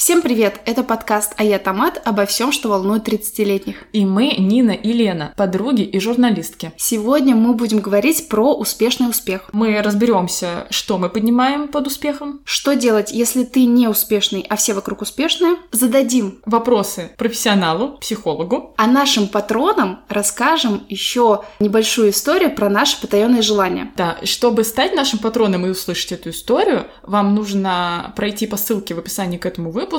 [0.00, 0.62] Всем привет!
[0.64, 3.84] Это подкаст «А я Томат» обо всем, что волнует 30-летних.
[3.92, 6.72] И мы, Нина и Лена, подруги и журналистки.
[6.78, 9.50] Сегодня мы будем говорить про успешный успех.
[9.52, 12.40] Мы разберемся, что мы поднимаем под успехом.
[12.44, 15.56] Что делать, если ты не успешный, а все вокруг успешные?
[15.70, 18.72] Зададим Вопросы профессионалу, психологу.
[18.78, 23.92] А нашим патронам расскажем еще небольшую историю про наши потаенные желания.
[23.98, 28.98] Да, чтобы стать нашим патроном и услышать эту историю, вам нужно пройти по ссылке в
[28.98, 29.89] описании к этому выпуску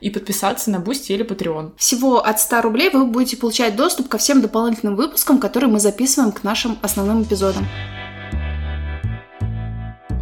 [0.00, 1.72] и подписаться на Бусти или Patreon.
[1.76, 6.32] Всего от 100 рублей вы будете получать доступ ко всем дополнительным выпускам, которые мы записываем
[6.32, 7.66] к нашим основным эпизодам.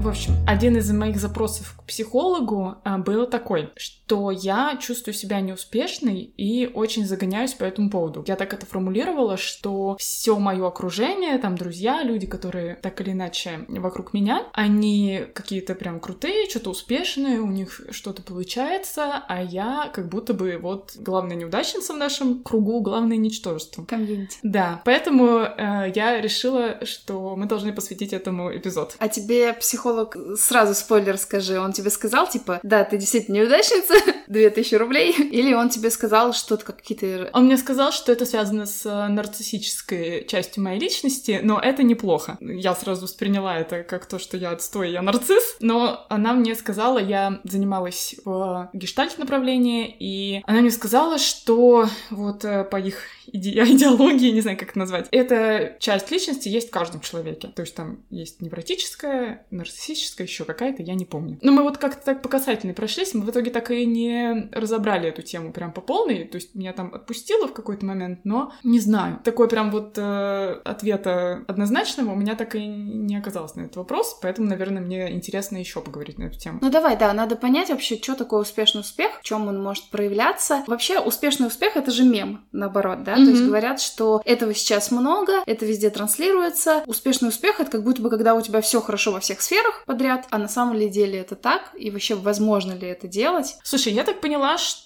[0.04, 5.40] В общем, один из моих запросов к психологу а, был такой, что я чувствую себя
[5.40, 8.22] неуспешной и очень загоняюсь по этому поводу.
[8.26, 13.64] Я так это формулировала, что все мое окружение, там друзья, люди, которые так или иначе
[13.66, 20.10] вокруг меня, они какие-то прям крутые, что-то успешные, у них что-то получается, а я как
[20.10, 23.86] будто бы вот главная неудачница в нашем кругу, главное ничтожество.
[23.86, 24.36] Комьюнити.
[24.42, 28.96] Да, поэтому э, я решила, что мы должны посвятить этому эпизод.
[28.98, 29.93] А тебе психолог
[30.36, 33.94] сразу спойлер скажи, он тебе сказал, типа, да, ты действительно неудачница,
[34.28, 37.30] 2000 рублей, или он тебе сказал что-то какие-то...
[37.32, 42.38] Он мне сказал, что это связано с э, нарциссической частью моей личности, но это неплохо.
[42.40, 46.98] Я сразу восприняла это как то, что я отстой, я нарцисс, но она мне сказала,
[46.98, 53.64] я занималась в гештальт направлении, и она мне сказала, что вот э, по их иде-
[53.74, 57.48] идеологии, не знаю, как это назвать, эта часть личности есть в каждом человеке.
[57.48, 61.38] То есть там есть невротическая, нарциссическая, еще какая-то, я не помню.
[61.42, 65.08] Но мы вот как-то так по касательной прошлись, мы в итоге так и не разобрали
[65.08, 66.24] эту тему прям по полной.
[66.24, 69.20] То есть меня там отпустило в какой-то момент, но не знаю.
[69.24, 74.18] Такой прям вот э, ответа однозначного у меня так и не оказалось на этот вопрос,
[74.20, 76.58] поэтому, наверное, мне интересно еще поговорить на эту тему.
[76.60, 80.64] Ну давай, да, надо понять вообще, что такое успешный успех, в чем он может проявляться.
[80.66, 83.16] Вообще, успешный успех— это же мем, наоборот, да?
[83.16, 86.82] То есть говорят, что этого сейчас много, это везде транслируется.
[86.86, 90.26] Успешный успех— это как будто бы когда у тебя все хорошо во всех сферах подряд,
[90.30, 91.70] а на самом ли деле это так?
[91.76, 93.56] И вообще, возможно ли это делать?
[93.62, 94.83] Слушай, я так поняла, что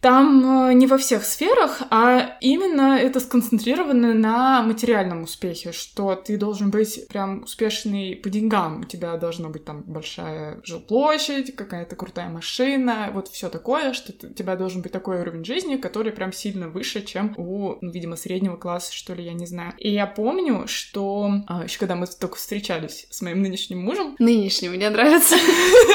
[0.00, 6.36] там э, не во всех сферах, а именно это сконцентрировано на материальном успехе, что ты
[6.36, 8.80] должен быть прям успешный по деньгам.
[8.82, 14.28] У тебя должна быть там большая жилплощадь, какая-то крутая машина, вот все такое, что ты-
[14.28, 18.16] у тебя должен быть такой уровень жизни, который прям сильно выше, чем у, ну, видимо,
[18.16, 19.72] среднего класса, что ли, я не знаю.
[19.78, 21.30] И я помню, что
[21.64, 25.34] еще когда мы только встречались с моим нынешним мужем, Нынешний мне нравится.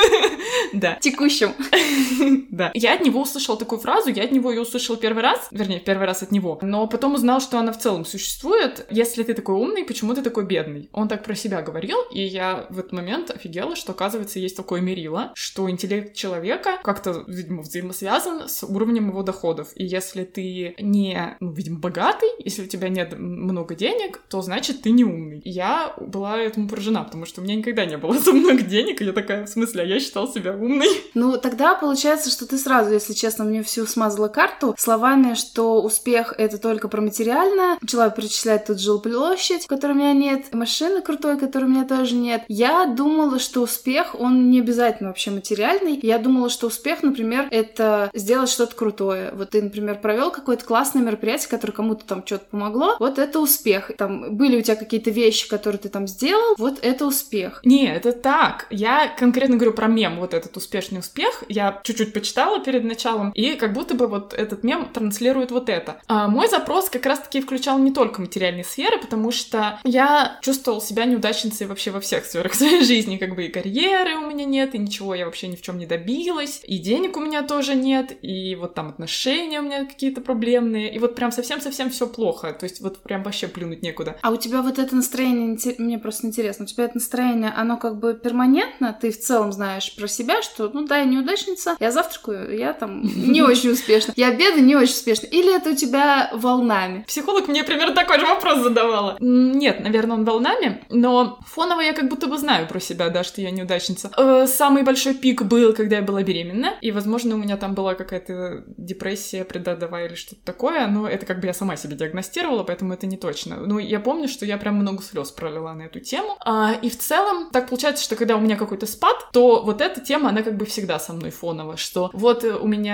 [0.74, 1.52] да, Текущим.
[2.50, 2.72] Да.
[2.74, 6.06] Я от него услышала такую фразу, я от него ее услышала первый раз, вернее, первый
[6.08, 8.86] раз от него, но потом узнал, что она в целом существует.
[8.90, 10.90] Если ты такой умный, почему ты такой бедный?
[10.92, 14.82] Он так про себя говорил, и я в этот момент офигела, что, оказывается, есть такое
[14.82, 19.70] мерило, что интеллект человека как-то, видимо, взаимосвязан с уровнем его доходов.
[19.76, 24.82] И если ты не, ну, видимо, богатый, если у тебя нет много денег, то значит
[24.82, 25.42] ты не умный.
[25.46, 29.06] Я была этому поражена, потому что у меня никогда не было за много денег, и
[29.06, 30.90] я такая, в смысле, а я считала себя умной.
[31.14, 36.34] Ну, тогда получается, что ты сразу, если честно, мне всю смазала карту словами, что успех—
[36.38, 37.78] это только про материальное.
[37.82, 42.44] Начала перечислять тут жилплощадь, которой у меня нет, машины крутой, которой у меня тоже нет.
[42.48, 46.00] Я думала, что успех, он не обязательно вообще материальный.
[46.02, 49.32] Я думала, что успех, например, это сделать что-то крутое.
[49.34, 52.96] Вот ты, например, провел какое-то классное мероприятие, которое кому-то там что-то помогло.
[53.00, 53.92] Вот это успех.
[53.98, 56.56] Там были у тебя какие-то вещи, которые ты там сделал.
[56.58, 57.62] Вот это успех.
[57.64, 58.68] Не, это так.
[58.70, 61.44] Я конкретно говорю про мем, вот этот успешный успех.
[61.50, 66.02] Я чуть-чуть почитала перед началом, и как будто бы вот этот мем транслирует вот это.
[66.08, 71.06] А мой запрос как раз-таки включал не только материальные сферы, потому что я чувствовала себя
[71.06, 73.18] неудачницей вообще во всех сферах своей жизни.
[73.18, 75.86] Как бы и карьеры у меня нет, и ничего я вообще ни в чем не
[75.86, 80.94] добилась, и денег у меня тоже нет, и вот там отношения у меня какие-то проблемные,
[80.94, 82.54] и вот прям совсем-совсем все плохо.
[82.54, 84.18] То есть вот прям вообще плюнуть некуда.
[84.22, 88.00] А у тебя вот это настроение, мне просто интересно, у тебя это настроение, оно как
[88.00, 92.58] бы перманентно, ты в целом знаешь про себя, что, ну да, я неудачница, я завтракаю,
[92.58, 97.04] я там не очень успешна, я обедаю не очень успешно, или это у тебя волнами?
[97.08, 99.18] Психолог мне примерно такой же вопрос задавала.
[99.20, 103.42] Нет, наверное, он волнами, но фоново я как будто бы знаю про себя, да, что
[103.42, 104.12] я неудачница.
[104.18, 107.94] Э, Самый большой пик был, когда я была беременна, и, возможно, у меня там была
[107.94, 112.94] какая-то депрессия предадовая или что-то такое, но это как бы я сама себе диагностировала, поэтому
[112.94, 113.58] это не точно.
[113.58, 116.38] Ну, я помню, что я прям много слез пролила на эту тему.
[116.44, 119.82] А, и в целом так так получается, что когда у меня какой-то спад, то вот
[119.82, 122.87] эта тема, она как бы всегда со мной фоново, что вот у меня,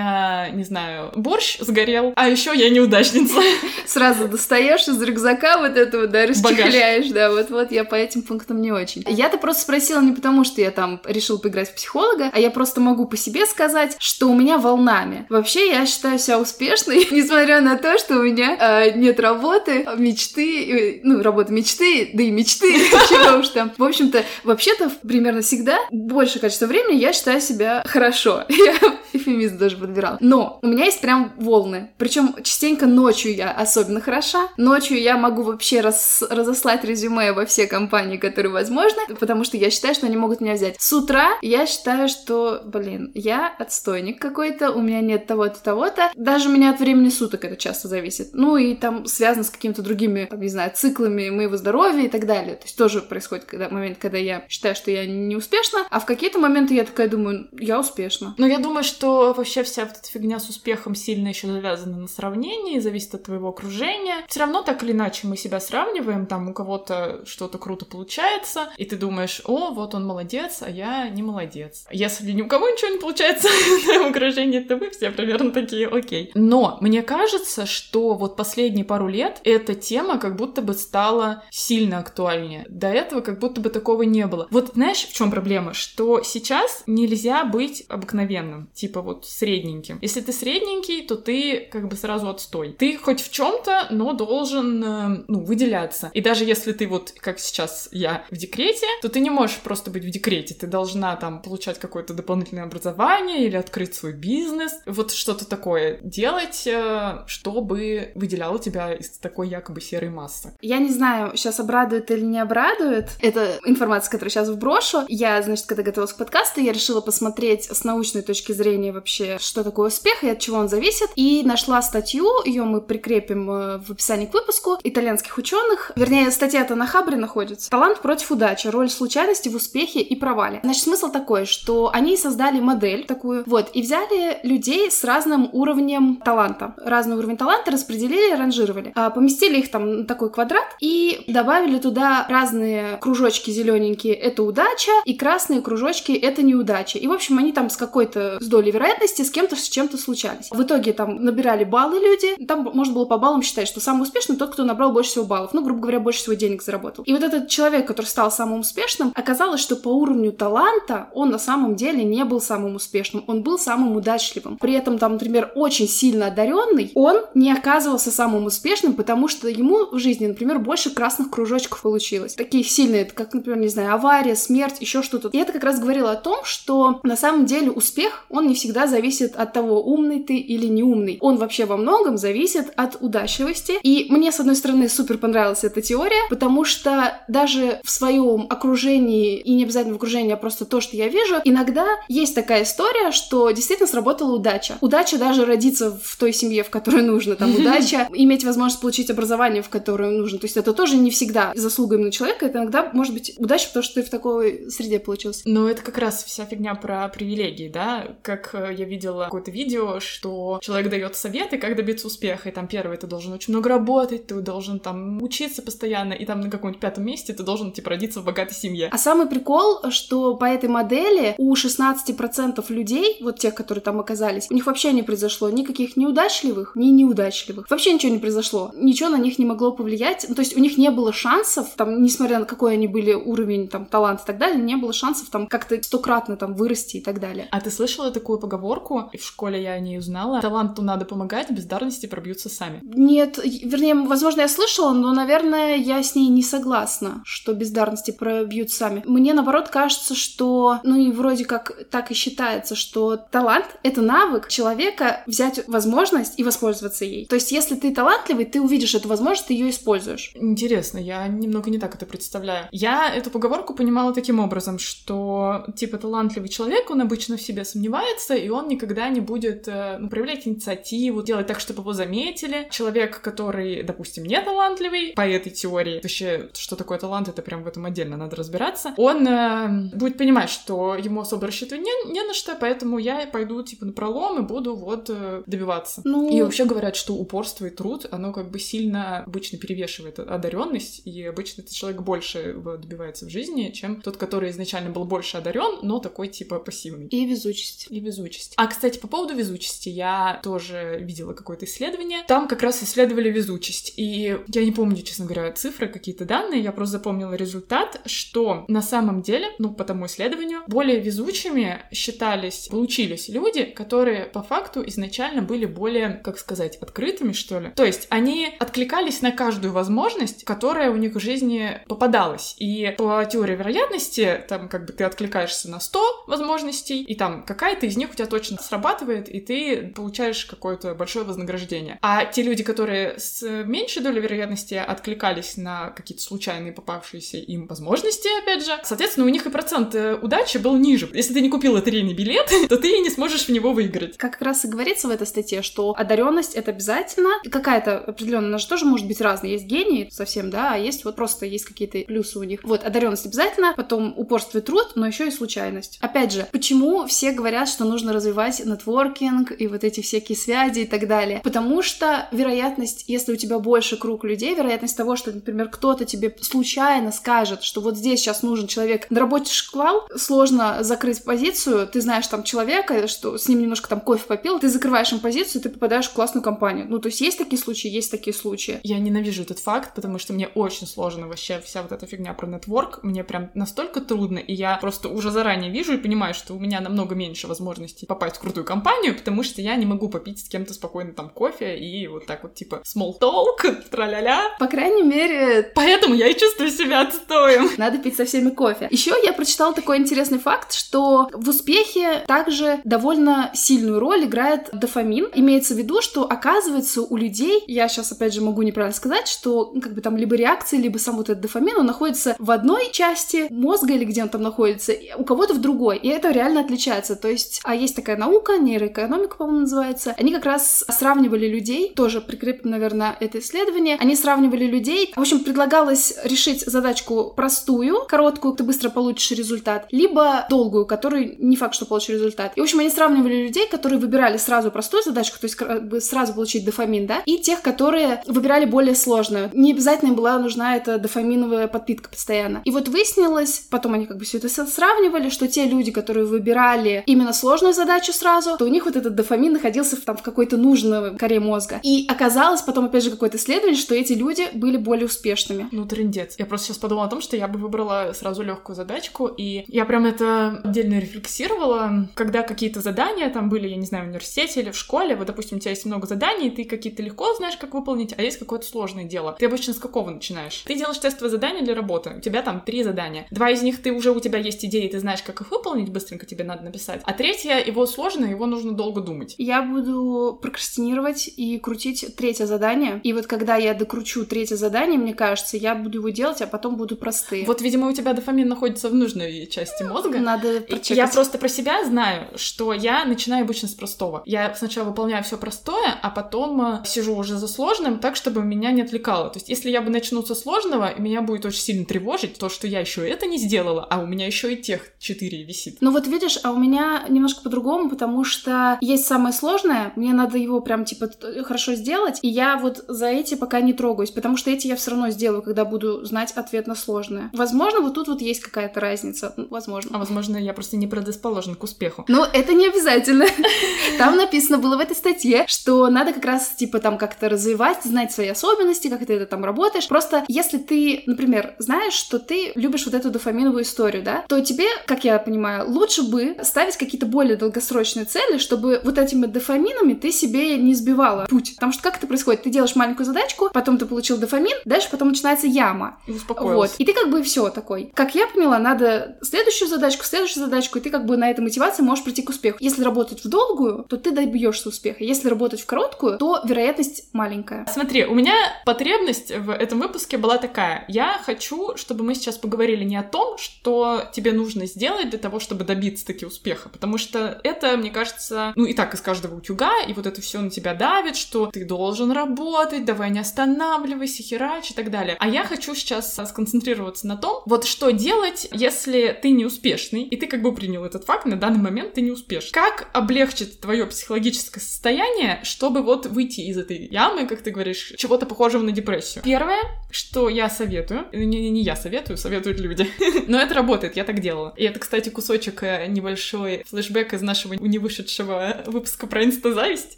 [0.52, 3.40] не знаю, борщ сгорел, а еще я неудачница.
[3.86, 8.72] Сразу достаешь из рюкзака вот этого, да, расчехляешь, да, вот-вот я по этим пунктам не
[8.72, 9.04] очень.
[9.06, 12.80] Я-то просто спросила не потому, что я там решил поиграть в психолога, а я просто
[12.80, 15.26] могу по себе сказать, что у меня волнами.
[15.28, 20.96] Вообще, я считаю себя успешной, несмотря на то, что у меня э, нет работы, мечты,
[20.96, 22.72] э, ну, работы мечты, да и мечты,
[23.08, 23.72] чего уж там.
[23.76, 28.44] В общем-то, вообще-то, примерно всегда, большее количество времени я считаю себя хорошо.
[28.48, 28.74] Я
[29.12, 30.16] эфемизм даже подбирала.
[30.20, 31.90] Но у меня есть прям волны.
[31.98, 34.48] Причем частенько ночью я особенно хороша.
[34.56, 39.70] Ночью я могу вообще раз, разослать резюме во все компании, которые возможны, потому что я
[39.70, 40.76] считаю, что они могут меня взять.
[40.78, 46.10] С утра я считаю, что, блин, я отстойник какой-то, у меня нет того-то, того-то.
[46.14, 48.30] Даже у меня от времени суток это часто зависит.
[48.32, 52.26] Ну и там связано с какими-то другими, там, не знаю, циклами моего здоровья и так
[52.26, 52.54] далее.
[52.54, 56.06] То есть тоже происходит когда, момент, когда я считаю, что я не успешна, а в
[56.06, 58.34] какие-то моменты я такая думаю, я успешна.
[58.38, 62.78] Но я думаю, что вообще вся эта фигня с успехом сильно еще завязана на сравнении,
[62.78, 64.24] зависит от твоего окружения.
[64.28, 68.84] Все равно так или иначе мы себя сравниваем, там у кого-то что-то круто получается, и
[68.84, 71.86] ты думаешь, о, вот он молодец, а я не молодец.
[71.90, 73.48] Если ни у кого ничего не получается
[74.04, 76.30] в окружении, то вы все примерно такие, окей.
[76.34, 81.98] Но мне кажется, что вот последние пару лет эта тема как будто бы стала сильно
[81.98, 82.64] актуальнее.
[82.68, 84.46] До этого как будто бы такого не было.
[84.52, 85.74] Вот знаешь, в чем проблема?
[85.74, 89.26] Что сейчас нельзя быть обыкновенным, типа вот
[89.64, 89.98] средненьким.
[90.02, 92.72] Если ты средненький, то ты как бы сразу отстой.
[92.78, 96.10] Ты хоть в чем-то, но должен, э, ну, выделяться.
[96.12, 99.90] И даже если ты вот, как сейчас я в декрете, то ты не можешь просто
[99.90, 100.54] быть в декрете.
[100.54, 104.72] Ты должна там получать какое-то дополнительное образование или открыть свой бизнес.
[104.86, 110.56] Вот что-то такое делать, э, чтобы выделяло тебя из такой якобы серой массы.
[110.60, 113.10] Я не знаю, сейчас обрадует или не обрадует.
[113.20, 115.04] Это информация, которую сейчас вброшу.
[115.08, 119.62] Я, значит, когда готовилась к подкасту, я решила посмотреть с научной точки зрения вообще, что
[119.62, 121.10] такое успех и от чего он зависит.
[121.14, 125.92] И нашла статью, ее мы прикрепим э, в описании к выпуску, итальянских ученых.
[125.94, 127.70] Вернее, статья-то на Хабре находится.
[127.70, 128.66] Талант против удачи.
[128.66, 130.58] Роль случайности в успехе и провале.
[130.64, 136.16] Значит, смысл такой, что они создали модель такую, вот, и взяли людей с разным уровнем
[136.16, 136.74] таланта.
[136.78, 138.90] Разный уровень таланта распределили, ранжировали.
[138.96, 144.90] А, поместили их там на такой квадрат и добавили туда разные кружочки зелененькие— это удача,
[145.04, 146.98] и красные кружочки— это неудача.
[146.98, 150.48] И, в общем, они там с какой-то с долей вероятности с кем-то с чем-то случались.
[150.50, 154.36] В итоге там набирали баллы люди, там можно было по баллам считать, что самый успешный
[154.36, 157.04] тот, кто набрал больше всего баллов, ну, грубо говоря, больше всего денег заработал.
[157.04, 161.38] И вот этот человек, который стал самым успешным, оказалось, что по уровню таланта он на
[161.38, 164.56] самом деле не был самым успешным, он был самым удачливым.
[164.58, 169.86] При этом там, например, очень сильно одаренный, он не оказывался самым успешным, потому что ему
[169.90, 172.34] в жизни, например, больше красных кружочков получилось.
[172.34, 175.28] Такие сильные, как, например, не знаю, авария, смерть, еще что-то.
[175.28, 178.86] И это как раз говорило о том, что на самом деле успех, он не всегда
[178.86, 181.18] зависит от того, умный ты или не умный.
[181.20, 183.74] Он вообще во многом зависит от удачливости.
[183.82, 189.38] И мне, с одной стороны, супер понравилась эта теория, потому что даже в своем окружении,
[189.38, 193.12] и не обязательно в окружении, а просто то, что я вижу, иногда есть такая история,
[193.12, 194.76] что действительно сработала удача.
[194.80, 199.62] Удача даже родиться в той семье, в которой нужно, там удача, иметь возможность получить образование,
[199.62, 200.38] в которое нужно.
[200.38, 203.82] То есть это тоже не всегда заслуга именно человека, это иногда может быть удача, потому
[203.82, 205.42] что ты в такой среде получился.
[205.44, 208.16] Но это как раз вся фигня про привилегии, да?
[208.22, 212.66] Как э, я видела какое-то видео, что человек дает советы, как добиться успеха, и там
[212.68, 216.80] первый, ты должен очень много работать, ты должен там учиться постоянно, и там на каком-нибудь
[216.80, 218.88] пятом месте ты должен, типа, родиться в богатой семье.
[218.92, 224.46] А самый прикол, что по этой модели у 16% людей, вот тех, которые там оказались,
[224.50, 227.70] у них вообще не произошло никаких неудачливых, ни неудачливых.
[227.70, 228.70] Вообще ничего не произошло.
[228.74, 230.26] Ничего на них не могло повлиять.
[230.28, 233.68] Ну, то есть у них не было шансов, там, несмотря на какой они были уровень,
[233.68, 237.20] там, талант и так далее, не было шансов там как-то стократно там вырасти и так
[237.20, 237.48] далее.
[237.50, 239.10] А ты слышала такую поговорку?
[239.16, 240.40] В школе я о ней узнала.
[240.40, 242.80] Таланту надо помогать, бездарности пробьются сами.
[242.82, 248.70] Нет, вернее, возможно, я слышала, но, наверное, я с ней не согласна, что бездарности пробьют
[248.70, 249.02] сами.
[249.06, 254.48] Мне, наоборот, кажется, что, ну и вроде как так и считается, что талант— это навык
[254.48, 257.26] человека взять возможность и воспользоваться ей.
[257.26, 260.32] То есть, если ты талантливый, ты увидишь эту возможность, ты ее используешь.
[260.34, 262.68] Интересно, я немного не так это представляю.
[262.72, 268.34] Я эту поговорку понимала таким образом, что, типа, талантливый человек, он обычно в себе сомневается,
[268.34, 272.68] и он никогда не будет э, ну, проявлять инициативу, делать так, чтобы его заметили.
[272.70, 277.66] Человек, который, допустим, не талантливый по этой теории, вообще, что такое талант, это прям в
[277.66, 282.34] этом отдельно надо разбираться, он э, будет понимать, что ему особо рассчитывать не, не на
[282.34, 286.02] что, поэтому я пойду, типа, на пролом и буду вот э, добиваться.
[286.04, 286.30] Ну...
[286.30, 291.22] И вообще говорят, что упорство и труд, оно как бы сильно обычно перевешивает одаренность, и
[291.24, 295.98] обычно этот человек больше добивается в жизни, чем тот, который изначально был больше одарен, но
[295.98, 297.06] такой типа пассивный.
[297.08, 297.86] И везучесть.
[297.90, 298.54] И везучесть.
[298.56, 302.24] А, кстати, по поводу везучести, я тоже видела какое-то исследование.
[302.26, 303.94] Там как раз исследовали везучесть.
[303.96, 308.82] И я не помню, честно говоря, цифры, какие-то данные, я просто запомнила результат, что на
[308.82, 315.42] самом деле, ну, по тому исследованию, более везучими считались, получились люди, которые по факту изначально
[315.42, 317.70] были более, как сказать, открытыми, что ли.
[317.70, 322.54] То есть они откликались на каждую возможность, которая у них в жизни попадалась.
[322.58, 327.86] И по теории вероятности, там как бы ты откликаешься на 100 возможностей, и там какая-то
[327.86, 331.98] из них у тебя точно срабатывает, и ты получаешь какое-то большое вознаграждение.
[332.02, 338.28] А те люди, которые с меньшей долей вероятности откликались на какие-то случайные попавшиеся им возможности,
[338.42, 341.08] опять же, соответственно, у них и процент э, удачи был ниже.
[341.14, 344.16] Если ты не купил лотерейный билет, то ты не сможешь в него выиграть.
[344.16, 348.66] Как раз и говорится в этой статье, что одаренность это обязательно, какая-то определенная, она же
[348.66, 349.52] тоже может быть разная.
[349.52, 352.64] Есть гении совсем, да, а есть вот просто есть какие-то плюсы у них.
[352.64, 355.98] Вот, одаренность обязательно, потом упорство и труд, но еще и случайность.
[356.00, 360.86] Опять же, почему все говорят, что нужно развивать нетворкинг и вот эти всякие связи и
[360.86, 361.40] так далее?
[361.42, 366.34] Потому что вероятность, если у тебя больше круг людей, вероятность того, что, например, кто-то тебе
[366.40, 372.00] случайно скажет, что вот здесь сейчас нужен человек на работе шквал, сложно закрыть позицию, ты
[372.00, 375.68] знаешь там человека, что с ним немножко там кофе попил, ты закрываешь им позицию, ты
[375.68, 376.86] попадаешь в классную компанию.
[376.88, 378.80] Ну, то есть есть такие случаи, есть такие случаи.
[378.82, 382.46] Я ненавижу этот факт, потому что мне очень сложно вообще вся вот эта фигня про
[382.46, 386.60] нетворк, мне прям настолько трудно, и я просто уже заранее вижу и понимаю, что у
[386.60, 390.48] меня намного меньше возможностей попасть в крутую компанию, потому что я не могу попить с
[390.48, 394.56] кем-то спокойно там кофе и вот так вот типа small talk, тра-ля-ля.
[394.60, 395.72] По крайней мере...
[395.74, 397.70] Поэтому я и чувствую себя отстоем.
[397.78, 398.88] Надо пить со всеми кофе.
[398.90, 405.28] Еще я прочитала такой интересный факт, что в успехе также довольно сильную роль играет дофамин.
[405.34, 409.72] Имеется в виду, что оказывается у людей, я сейчас опять же могу неправильно сказать, что
[409.74, 412.90] ну, как бы там либо реакции, либо сам вот этот дофамин, он находится в одной
[412.92, 415.98] части мозга или где он там находится, у кого-то в другой.
[415.98, 417.16] И это реально отличается.
[417.16, 420.14] То есть, а есть такая наука, нейроэкономика, по-моему, называется.
[420.18, 423.96] Они как раз сравнивали людей, тоже прикреплено, наверное, это исследование.
[424.00, 425.12] Они сравнивали людей.
[425.16, 431.56] В общем, предлагалось решить задачку простую, короткую, ты быстро получишь результат, либо долгую, которую не
[431.56, 432.52] факт, что получишь результат.
[432.56, 436.00] И, в общем, они сравнивали людей, которые выбирали сразу простую задачку, то есть как бы
[436.00, 439.50] сразу получить дофамин, да, и тех, которые выбирали более сложную.
[439.52, 442.62] Не обязательно им была нужна эта дофаминовая подпитка постоянно.
[442.64, 447.02] И вот выяснилось, потом они как бы все это сравнивали, что те люди, которые выбирали
[447.06, 450.56] именно сложную задачу сразу, то у них вот этот дофамин находился в, там в какой-то
[450.56, 451.80] нужной коре мозга.
[451.82, 455.68] И оказалось потом, опять же, какое-то исследование, что эти люди были более успешными.
[455.72, 456.36] Ну, трендец.
[456.38, 459.84] Я просто сейчас подумала о том, что я бы выбрала сразу легкую задачку, и я
[459.84, 464.70] прям это отдельно рефлексировала, когда какие-то задания там были, я не знаю, в университете или
[464.70, 468.14] в школе, вот, допустим, у тебя есть много заданий, ты какие-то легко знаешь, как выполнить,
[468.16, 469.36] а есть какое-то сложное дело.
[469.38, 470.62] Ты обычно с какого начинаешь?
[470.66, 473.26] Ты делаешь тестовое задание для работы, у тебя там три задания.
[473.30, 476.26] Два из них ты уже, у тебя есть идеи, ты знаешь, как их выполнить, быстренько
[476.26, 477.00] тебе надо написать.
[477.04, 479.34] А третье, его сложно, его нужно долго думать.
[479.38, 483.00] Я буду прокрастинировать и крутить третье задание.
[483.02, 486.76] И вот когда я докручу третье задание, мне кажется, я буду его делать, а потом
[486.76, 487.46] буду простые.
[487.46, 490.18] Вот, видимо, у тебя дофамин находится в нужной части мозга.
[490.18, 490.96] Надо прочекать.
[490.96, 494.22] Я просто про себя знаю, что я начинаю обычно с простого.
[494.26, 498.70] Я сначала выполняю все простое, а потом э, сижу уже за сложным, так, чтобы меня
[498.72, 499.30] не отвлекало.
[499.30, 502.66] То есть, если я бы начну со сложного, меня будет очень сильно тревожить то, что
[502.66, 505.78] я еще это не сделала, а у меня еще и тех четыре висит.
[505.80, 510.38] Ну вот видишь, а у меня немножко по-другому, потому что есть самое сложное, мне надо
[510.38, 511.10] его прям типа
[511.44, 514.92] хорошо сделать, и я вот за эти пока не трогаюсь, потому что эти я все
[514.92, 517.30] равно сделаю, когда буду знать ответ на сложное.
[517.32, 519.90] Возможно, вот тут вот есть какая-то разница, возможно.
[519.94, 522.04] А возможно, я просто не предрасположен к успеху.
[522.08, 523.26] Ну, это не обязательно.
[523.98, 528.12] Там написано было в этой статье, что надо как раз типа там как-то развивать, знать
[528.12, 529.88] свои особенности, как ты это там работаешь.
[529.88, 534.66] Просто если ты, например, знаешь, что ты любишь вот эту дофаминовую историю, да, то тебе,
[534.86, 540.10] как я понимаю, лучше бы ставить какие-то более долгосрочные цели, чтобы вот этими дофаминами ты
[540.10, 541.54] себе не сбивала путь.
[541.54, 542.42] Потому что как это происходит?
[542.42, 546.00] Ты делаешь маленькую задачку, потом ты получил дофамин, дальше потом начинается яма.
[546.06, 546.72] И вот.
[546.78, 547.92] И ты как бы все такой.
[547.94, 551.82] Как я поняла, надо следующую задачку, следующую задачку, и ты как бы на этой мотивации
[551.82, 552.58] можешь прийти к успеху.
[552.60, 555.04] Если работать в долгую, то ты добьешься успеха.
[555.04, 557.66] Если работать в короткую, то вероятность маленькая.
[557.72, 558.34] Смотри, у меня
[558.64, 560.84] потребность в этом выпуске была такая.
[560.88, 565.40] Я хочу, чтобы мы сейчас поговорили не о том, что тебе нужно сделать для того,
[565.40, 569.82] чтобы добиться таки успеха, потому что это, мне кажется, ну и так из каждого утюга,
[569.86, 574.70] и вот это все на тебя давит, что ты должен работать, давай не останавливайся, херач
[574.70, 575.18] и так далее.
[575.20, 580.16] А я хочу сейчас сконцентрироваться на том, вот что делать, если ты не успешный, и
[580.16, 582.52] ты как бы принял этот факт, на данный момент ты не успешный.
[582.52, 588.24] Как облегчить твое психологическое состояние, чтобы вот выйти из этой ямы, как ты говоришь, чего-то
[588.24, 589.22] похожего на депрессию?
[589.22, 589.60] Первое,
[589.90, 592.88] что я советую, не, не я советую, советуют люди,
[593.28, 594.54] но это работает, я так делала.
[594.56, 599.96] И это, кстати, кусочек э, небольшой флешбэк из нашего не вышедшего выпуска про инстазависть.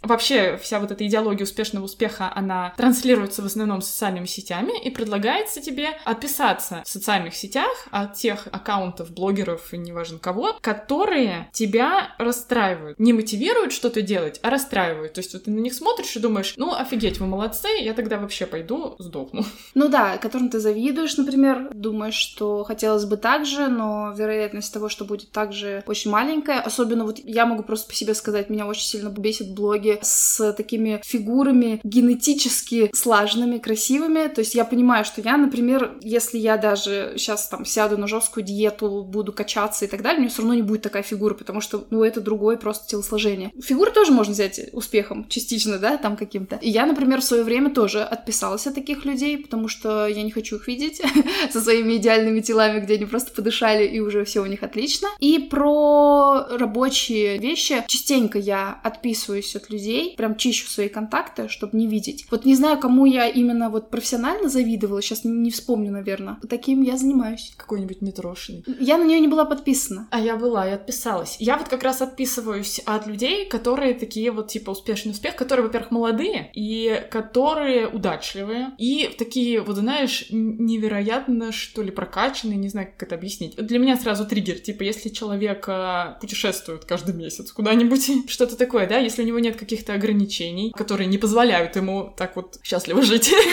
[0.01, 5.61] Вообще, вся вот эта идеология успешного успеха, она транслируется в основном социальными сетями и предлагается
[5.61, 12.97] тебе отписаться в социальных сетях от тех аккаунтов, блогеров неважно кого, которые тебя расстраивают.
[12.97, 15.13] Не мотивируют что-то делать, а расстраивают.
[15.13, 18.17] То есть вот ты на них смотришь и думаешь, ну офигеть, вы молодцы, я тогда
[18.17, 19.45] вообще пойду сдохну.
[19.75, 24.89] Ну да, которым ты завидуешь, например, думаешь, что хотелось бы так же, но вероятность того,
[24.89, 26.59] что будет так же, очень маленькая.
[26.59, 31.01] Особенно вот я могу просто по себе сказать, меня очень сильно бесит блоги с такими
[31.05, 34.27] фигурами генетически слаженными, красивыми.
[34.27, 38.43] То есть я понимаю, что я, например, если я даже сейчас там сяду на жесткую
[38.43, 41.61] диету, буду качаться и так далее, у меня все равно не будет такая фигура, потому
[41.61, 43.51] что, ну, это другое просто телосложение.
[43.61, 46.57] Фигуры тоже можно взять успехом, частично, да, там каким-то.
[46.61, 50.31] И я, например, в свое время тоже отписалась от таких людей, потому что я не
[50.31, 51.01] хочу их видеть
[51.51, 55.09] со своими идеальными телами, где они просто подышали и уже все у них отлично.
[55.19, 57.56] И про рабочие вещи
[57.87, 62.25] частенько я отписываюсь от людей, прям чищу свои контакты, чтобы не видеть.
[62.31, 66.37] Вот не знаю, кому я именно вот профессионально завидовала, сейчас не вспомню, наверное.
[66.49, 67.53] Таким я занимаюсь.
[67.57, 68.63] Какой-нибудь нетрошенный.
[68.79, 70.07] Я на нее не была подписана.
[70.11, 71.37] А я была, я отписалась.
[71.39, 75.91] Я вот как раз отписываюсь от людей, которые такие вот типа успешный успех, которые, во-первых,
[75.91, 83.07] молодые и которые удачливые и такие, вот знаешь, невероятно, что ли, прокачанные, не знаю, как
[83.07, 83.55] это объяснить.
[83.55, 88.97] Для меня сразу триггер, типа, если человек а, путешествует каждый месяц куда-нибудь, что-то такое, да,
[88.97, 93.33] если у него нет каких-то ограничений, которые не позволяют ему так вот счастливо жить.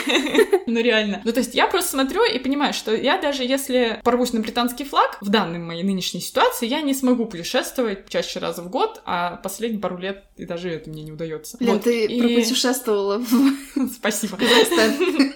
[0.66, 1.20] Ну, реально.
[1.24, 4.84] Ну, то есть я просто смотрю и понимаю, что я даже если порвусь на британский
[4.84, 9.36] флаг, в данной моей нынешней ситуации я не смогу путешествовать чаще раза в год, а
[9.36, 11.56] последние пару лет и даже это мне не удается.
[11.60, 11.84] Лен, вот.
[11.84, 12.20] ты и...
[12.20, 13.22] пропутешествовала.
[13.94, 14.38] Спасибо.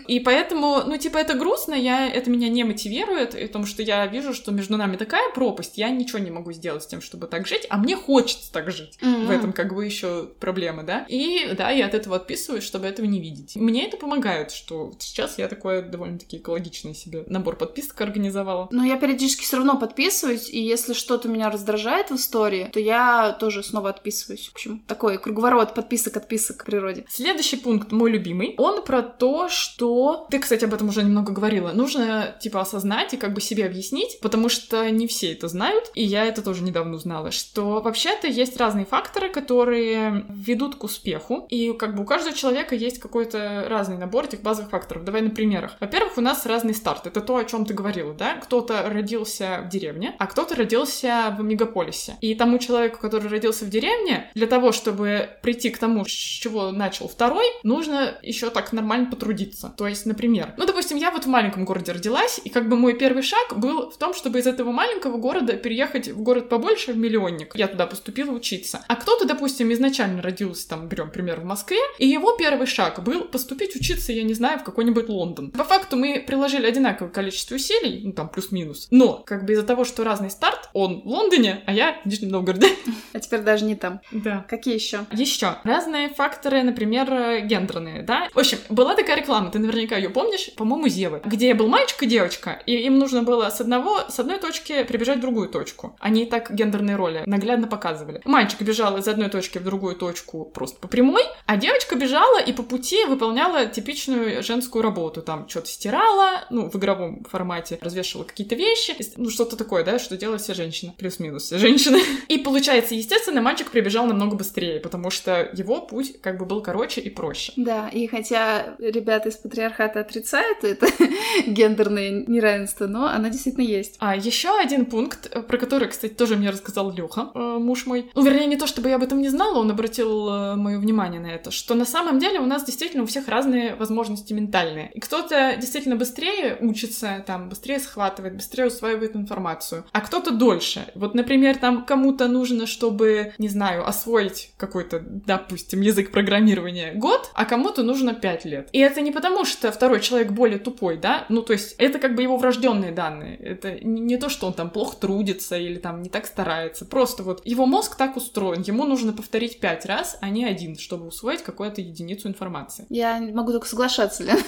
[0.08, 4.32] И поэтому, ну, типа, это грустно, я, это меня не мотивирует, потому что я вижу,
[4.32, 7.66] что между нами такая пропасть, я ничего не могу сделать с тем, чтобы так жить,
[7.68, 8.98] а мне хочется так жить.
[9.00, 9.26] Mm-hmm.
[9.26, 11.04] В этом как бы еще проблема, да?
[11.08, 13.56] И да, я от этого отписываюсь, чтобы этого не видеть.
[13.56, 18.68] Мне это помогает, что сейчас я такой довольно-таки экологичный себе набор подписок организовала.
[18.70, 23.36] Но я периодически все равно подписываюсь, и если что-то меня раздражает в истории, то я
[23.38, 24.48] тоже снова отписываюсь.
[24.48, 27.04] В общем, такой круговорот подписок, отписок к природе.
[27.08, 30.26] Следующий пункт, мой любимый, он про то, что...
[30.30, 31.72] Ты, кстати, об этом уже немного говорила.
[31.72, 36.04] Нужно, типа, осознать и как бы себе объяснить, потому что не все это знают, и
[36.04, 41.72] я это тоже недавно узнала, что вообще-то есть разные факторы, которые ведут к успеху, и
[41.72, 45.04] как бы у каждого человека есть какой-то разный набор этих базовых факторов.
[45.04, 45.76] Давай на примерах.
[45.80, 47.06] Во-первых, у нас разный старт.
[47.06, 48.34] Это то, о чем ты говорила, да?
[48.36, 52.16] Кто-то родился в деревне, а кто-то родился в мегаполисе.
[52.20, 56.70] И тому человеку, который родился в деревне, для того, чтобы прийти к тому, с чего
[56.72, 59.72] начал второй, нужно еще так нормально потрудиться.
[59.76, 62.94] То есть, например, ну, допустим, я вот в маленьком городе родилась, и как бы мой
[62.94, 66.98] первый шаг был в том, чтобы из этого маленького города переехать в город побольше, в
[66.98, 67.54] миллионник.
[67.54, 68.84] Я туда поступила учиться.
[68.88, 73.22] А кто-то, допустим, изначально родился, там, берем пример, в Москве, и его первый шаг был
[73.24, 75.50] поступить учиться, я не знаю, в какой-нибудь Лондон.
[75.50, 78.88] По факту мы приложили одинаковое количество усилий, ну, там, плюс-минус.
[78.90, 82.30] Но, как бы из-за того, что разный старт, он в Лондоне, а я в Нижнем
[82.30, 82.68] Новгороде.
[83.14, 84.00] А теперь даже не там.
[84.12, 84.44] Да.
[84.48, 85.06] Какие еще?
[85.12, 85.56] Еще.
[85.64, 87.06] Разные факторы, например,
[87.46, 88.28] гендерные, да?
[88.34, 92.06] В общем, была такая реклама, ты наверняка ее помнишь, по-моему, Зевы, где был мальчик и
[92.06, 95.96] девочка, и им нужно было с одного, с одной точки прибежать в другую точку.
[96.00, 97.66] Они так гендерные роли наглядно
[98.08, 98.22] показывали.
[98.24, 102.52] Мальчик бежал из одной точки в другую точку просто по прямой, а девочка бежала и
[102.52, 105.22] по пути выполняла типичную женскую работу.
[105.22, 110.16] Там что-то стирала, ну, в игровом формате, развешивала какие-то вещи, ну, что-то такое, да, что
[110.16, 110.94] делают все женщины.
[110.98, 112.00] Плюс-минус все женщины.
[112.28, 117.00] И получается, естественно, мальчик прибежал намного быстрее, потому что его путь как бы был короче
[117.00, 117.52] и проще.
[117.56, 120.86] Да, и хотя ребята из патриархата отрицают это
[121.46, 123.96] гендерное неравенство, но оно действительно есть.
[123.98, 127.97] А еще один пункт, э, про который, кстати, тоже мне рассказал Леха, э, муж мой.
[128.14, 131.20] Ну, вернее, не то, чтобы я об этом не знала, он обратил э, мое внимание
[131.20, 134.90] на это, что на самом деле у нас действительно у всех разные возможности ментальные.
[134.94, 140.86] И кто-то действительно быстрее учится, там, быстрее схватывает, быстрее усваивает информацию, а кто-то дольше.
[140.94, 147.44] Вот, например, там кому-то нужно, чтобы, не знаю, освоить какой-то, допустим, язык программирования год, а
[147.44, 148.68] кому-то нужно 5 лет.
[148.72, 152.14] И это не потому, что второй человек более тупой, да, ну, то есть это как
[152.14, 153.36] бы его врожденные данные.
[153.36, 156.84] Это не то, что он там плохо трудится или там не так старается.
[156.84, 161.06] Просто вот его мозг так устроен, ему нужно повторить пять раз, а не один, чтобы
[161.06, 162.86] усвоить какую-то единицу информации.
[162.88, 164.38] Я могу только соглашаться, Лен.